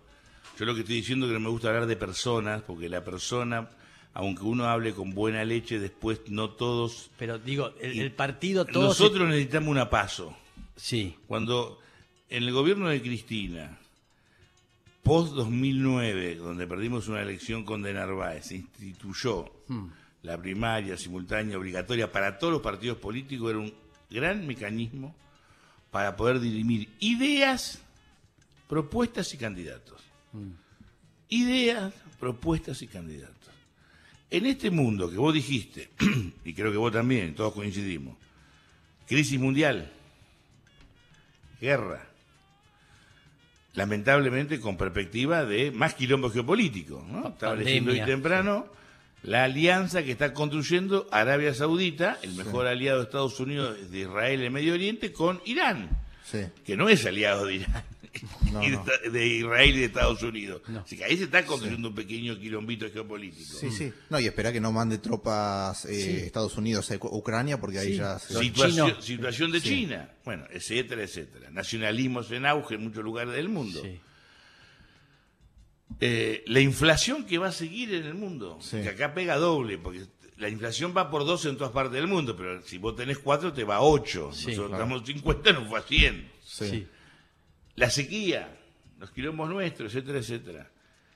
[0.60, 3.06] Yo lo que estoy diciendo es que no me gusta hablar de personas, porque la
[3.06, 3.70] persona,
[4.14, 7.10] aunque uno hable con buena leche, después no todos...
[7.18, 10.36] Pero digo, el, el partido todo Nosotros necesitamos una paso.
[10.76, 11.80] Sí, Cuando
[12.30, 13.78] en el gobierno de Cristina,
[15.04, 19.52] post 2009, donde perdimos una elección con De Narváez, se instituyó
[20.24, 23.74] la primaria simultánea obligatoria para todos los partidos políticos, era un
[24.10, 25.16] gran mecanismo
[25.92, 27.80] para poder dirimir ideas
[28.68, 30.02] propuestas y candidatos.
[31.30, 33.43] Ideas, propuestas y candidatos.
[34.34, 35.90] En este mundo que vos dijiste,
[36.44, 38.18] y creo que vos también, todos coincidimos,
[39.08, 39.92] crisis mundial,
[41.62, 42.04] guerra,
[43.76, 47.28] lamentablemente con perspectiva de más quilombo geopolítico, ¿no?
[47.28, 48.66] Estaba leyendo hoy temprano
[49.22, 54.40] la alianza que está construyendo Arabia Saudita, el mejor aliado de Estados Unidos de Israel
[54.40, 55.92] en el Medio Oriente, con Irán,
[56.26, 56.40] Sí.
[56.66, 57.84] que no es aliado de Irán.
[58.52, 58.86] No, y de, no.
[58.86, 60.62] esta- de Israel y de Estados Unidos.
[60.68, 60.80] No.
[60.82, 63.58] Así que ahí se está construyendo un pequeño quilombito geopolítico.
[63.60, 63.92] Sí, sí.
[64.10, 66.10] No, y espera que no mande tropas eh, Sí.
[66.26, 67.98] Estados Unidos a Ucrania porque ahí Sí.
[67.98, 68.38] ya se...
[68.40, 69.70] Situación, situación de Sí.
[69.70, 71.50] China, bueno, etcétera, etcétera.
[71.52, 73.82] Nacionalismos en auge en muchos lugares del mundo.
[73.82, 74.00] Sí.
[76.00, 78.82] Eh, la inflación que va a seguir en el mundo, Sí.
[78.82, 80.02] que acá pega doble, porque
[80.38, 83.54] la inflación va por 12 en todas partes del mundo, pero si vos tenés 4
[83.54, 84.32] te va a 8.
[84.34, 84.84] Sí, Nosotros claro.
[84.84, 86.32] estamos 50, nos fue a 100.
[86.44, 86.70] Sí.
[86.70, 86.88] Sí.
[87.76, 88.56] La sequía,
[89.00, 90.70] los quilombos nuestros, etcétera, etcétera.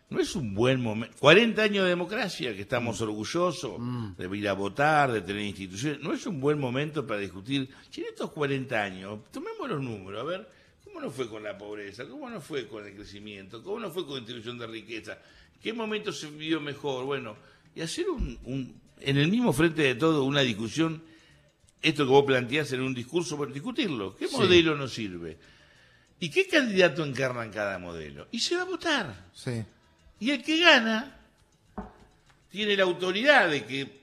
[0.09, 1.15] No es un buen momento.
[1.19, 3.73] 40 años de democracia, que estamos orgullosos
[4.17, 5.99] de ir a votar, de tener instituciones.
[5.99, 7.69] No es un buen momento para discutir.
[7.89, 10.49] Si en estos 40 años, tomemos los números, a ver,
[10.83, 12.07] ¿cómo nos fue con la pobreza?
[12.07, 13.61] ¿Cómo nos fue con el crecimiento?
[13.61, 15.17] ¿Cómo nos fue con la distribución de riqueza?
[15.61, 17.03] ¿Qué momento se vivió mejor?
[17.05, 17.35] Bueno,
[17.75, 21.03] y hacer un, un- en el mismo frente de todo una discusión,
[21.81, 24.15] esto que vos planteás en un discurso, bueno, discutirlo.
[24.15, 24.35] ¿Qué Sí.
[24.37, 25.37] modelo nos sirve?
[26.19, 28.27] ¿Y qué candidato encarna en cada modelo?
[28.31, 29.13] Y se va a votar.
[29.33, 29.63] Sí.
[30.19, 31.15] Y el que gana
[32.49, 33.97] tiene la autoridad de que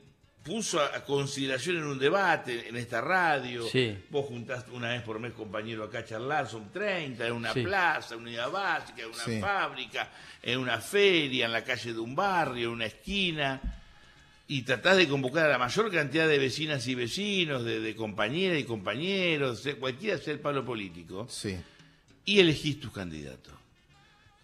[0.44, 3.66] puso a, consideración en un debate, en esta radio.
[3.66, 3.98] Sí.
[4.10, 7.62] Vos juntás una vez por mes compañero acá a charlar, son 30, en una Sí.
[7.62, 9.40] plaza, en una unidad básica, en una Sí.
[9.40, 10.10] fábrica,
[10.42, 13.60] en una feria, en la calle de un barrio, en una esquina.
[14.46, 18.58] Y tratás de convocar a la mayor cantidad de vecinas y vecinos, de, de compañeras
[18.60, 21.56] y compañeros, cualquiera sea el palo político Sí.
[22.24, 23.52] Y elegís tus candidatos.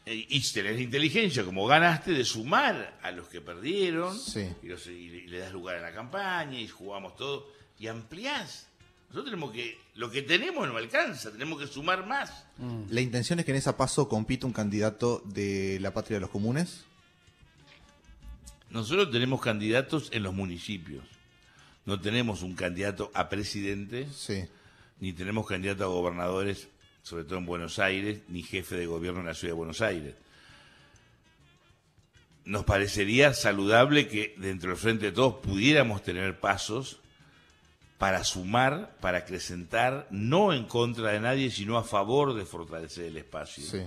[0.06, 4.48] Eh, Y tenés la inteligencia, como ganaste, de sumar a los que perdieron Sí.
[4.62, 7.46] y, los- le- y le das lugar a la campaña y jugamos todo
[7.78, 8.66] y ampliás.
[9.08, 12.44] Nosotros tenemos que, lo que tenemos no alcanza, tenemos que sumar más.
[12.88, 16.30] La intención es que en esa paso compita un candidato de la patria de los
[16.30, 16.84] comunes.
[18.70, 21.04] Nosotros tenemos candidatos en los municipios.
[21.86, 24.44] No tenemos un candidato a presidente, Sí.
[25.00, 26.68] ni tenemos candidato a gobernadores,
[27.02, 30.14] sobre todo en Buenos Aires, ni jefe de gobierno en la ciudad de Buenos Aires.
[32.44, 36.98] Nos parecería saludable que dentro del Frente de Todos pudiéramos tener pasos
[37.98, 43.18] para sumar, para acrecentar, no en contra de nadie, sino a favor de fortalecer el
[43.18, 43.62] espacio.
[43.62, 43.82] Sí.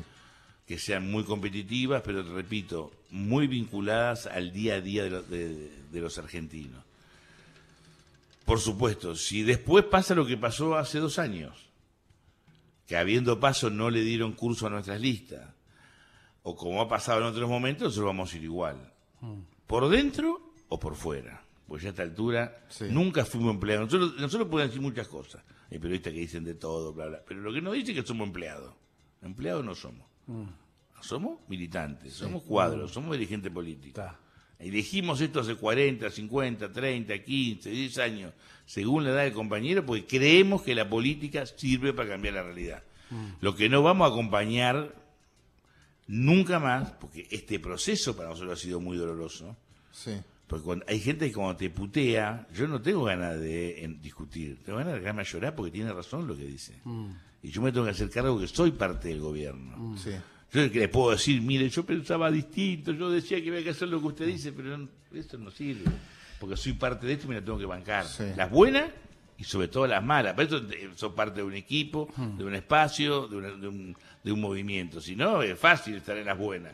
[0.67, 5.23] Que sean muy competitivas, pero te repito, muy vinculadas al día a día de, lo-
[5.23, 6.81] de- de los argentinos.
[8.45, 11.57] Por supuesto, si después pasa lo que pasó hace dos años,
[12.87, 15.49] que habiendo paso no le dieron curso a nuestras listas,
[16.43, 18.93] o como ha pasado en otros momentos, nosotros vamos a ir igual.
[19.67, 21.41] ¿Por dentro o por fuera?
[21.67, 22.85] Pues ya a esta altura Sí.
[22.91, 23.85] nunca fuimos empleados.
[23.91, 25.41] Nosotros, nosotros podemos decir muchas cosas.
[25.71, 27.23] Hay periodistas que dicen de todo, bla, bla.
[27.25, 28.75] Pero lo que nos dice es que somos empleados.
[29.21, 30.05] Empleados no somos.
[31.01, 34.03] Somos militantes, somos cuadros, somos dirigentes políticos.
[34.63, 38.33] Elegimos esto hace 40, 50, 30, 15, 10 años,
[38.65, 42.81] según la edad del compañero, porque creemos que la política sirve para cambiar la realidad.
[43.41, 44.95] Lo que no vamos a acompañar
[46.07, 49.55] nunca más, porque este proceso para nosotros ha sido muy doloroso,
[49.91, 50.11] Sí.
[50.47, 54.57] porque cuando, hay gente que cuando te putea, yo no tengo ganas de en- discutir,
[54.63, 56.73] tengo ganas de dejarme a llorar porque tiene razón lo que dice.
[57.41, 59.95] Y yo me tengo que hacer cargo que soy parte del gobierno.
[59.97, 60.11] Sí.
[60.53, 63.99] Yo le puedo decir, mire, yo pensaba distinto, yo decía que había que hacer lo
[63.99, 65.85] que usted dice, pero eso no sirve.
[66.39, 68.05] Porque soy parte de esto y me la tengo que bancar.
[68.05, 68.23] Sí.
[68.35, 68.85] Las buenas
[69.37, 70.33] y sobre todo las malas.
[70.35, 70.61] Por eso
[70.95, 75.01] sos parte de un equipo, de un espacio, de, una- de un, de un movimiento.
[75.01, 76.73] Si no, es fácil estar en las buenas.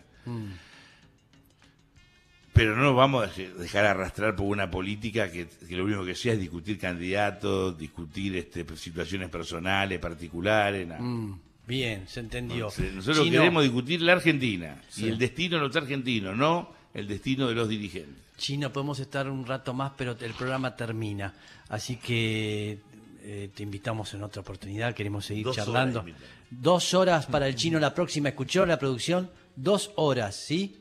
[2.51, 6.15] Pero no nos vamos a dejar arrastrar por una política que, que lo único que
[6.15, 10.85] sea es discutir candidatos, discutir este, situaciones personales, particulares.
[10.87, 10.99] nada.
[10.99, 11.39] Mm,
[11.69, 12.65] bien, se entendió.
[12.65, 15.05] Nosotros Chino, queremos discutir la Argentina Sí.
[15.05, 18.15] y el destino de los argentinos, no el destino de los dirigentes.
[18.37, 21.33] Chino, podemos estar un rato más, pero el programa termina.
[21.69, 22.79] Así que
[23.21, 26.03] eh, te invitamos en otra oportunidad, queremos seguir Dos charlando.
[26.49, 28.29] Dos horas para el chino la próxima.
[28.29, 29.29] ¿Escuchó la producción?
[29.55, 30.77] Dos horas, ¿sí?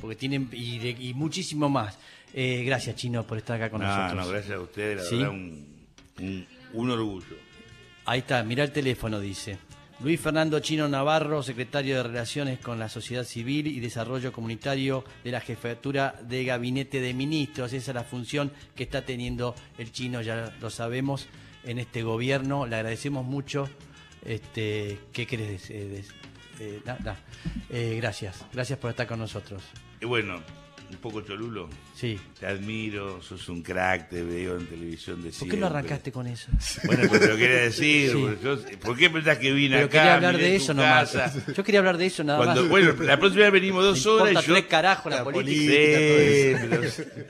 [0.00, 0.48] Porque tienen.
[0.52, 1.98] y, de- y muchísimo más.
[2.34, 4.24] Eh, gracias, chino, por estar acá con No, nosotros.
[4.26, 5.16] no, gracias a ustedes, la Sí.
[5.16, 5.66] verdad, un,
[6.20, 7.36] un- un orgullo.
[8.04, 9.58] Ahí está, mira el teléfono, dice.
[10.02, 15.30] Luis Fernando Chino Navarro, secretario de Relaciones con la Sociedad Civil y Desarrollo Comunitario de
[15.30, 17.72] la Jefatura de Gabinete de Ministros.
[17.72, 21.28] Esa es la función que está teniendo el chino, ya lo sabemos,
[21.62, 22.66] en este gobierno.
[22.66, 23.68] Le agradecemos mucho.
[24.24, 26.10] Este, ¿Qué querés dec-
[26.60, 27.14] eh, eh.
[27.70, 29.62] Eh, gracias, gracias por estar con nosotros.
[30.00, 30.42] Y bueno,
[30.94, 31.68] un poco cholulo.
[31.94, 32.18] Sí.
[32.38, 36.26] Te admiro, sos un crack, te veo en televisión de ¿Por qué no arrancaste con
[36.26, 36.50] eso?
[36.84, 38.10] Bueno, pero te lo quería decir.
[38.12, 38.16] Sí.
[38.20, 39.98] porque yo- ¿Por qué pensás que vine Pero acá?
[39.98, 41.12] quería hablar miré de tu eso nomás.
[41.12, 41.52] casa?
[41.56, 42.70] Yo quería hablar de eso nada Cuando, más.
[42.70, 44.54] bueno, la próxima vez venimos dos Me horas importa y yo...
[44.54, 45.72] tres carajos la, La política.
[45.72, 46.88] política.
[46.90, 47.22] Sí, pero-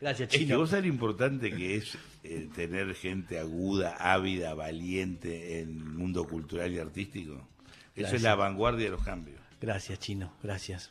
[0.00, 0.58] Gracias, Es que Chino.
[0.58, 6.24] vos sabés lo importante que es eh, tener gente aguda, ávida, valiente en el mundo
[6.24, 7.34] cultural y artístico.
[7.34, 7.46] Eso
[7.94, 8.14] Gracias.
[8.14, 9.38] es la vanguardia de los cambios.
[9.60, 10.32] Gracias, Chino.
[10.42, 10.90] Gracias.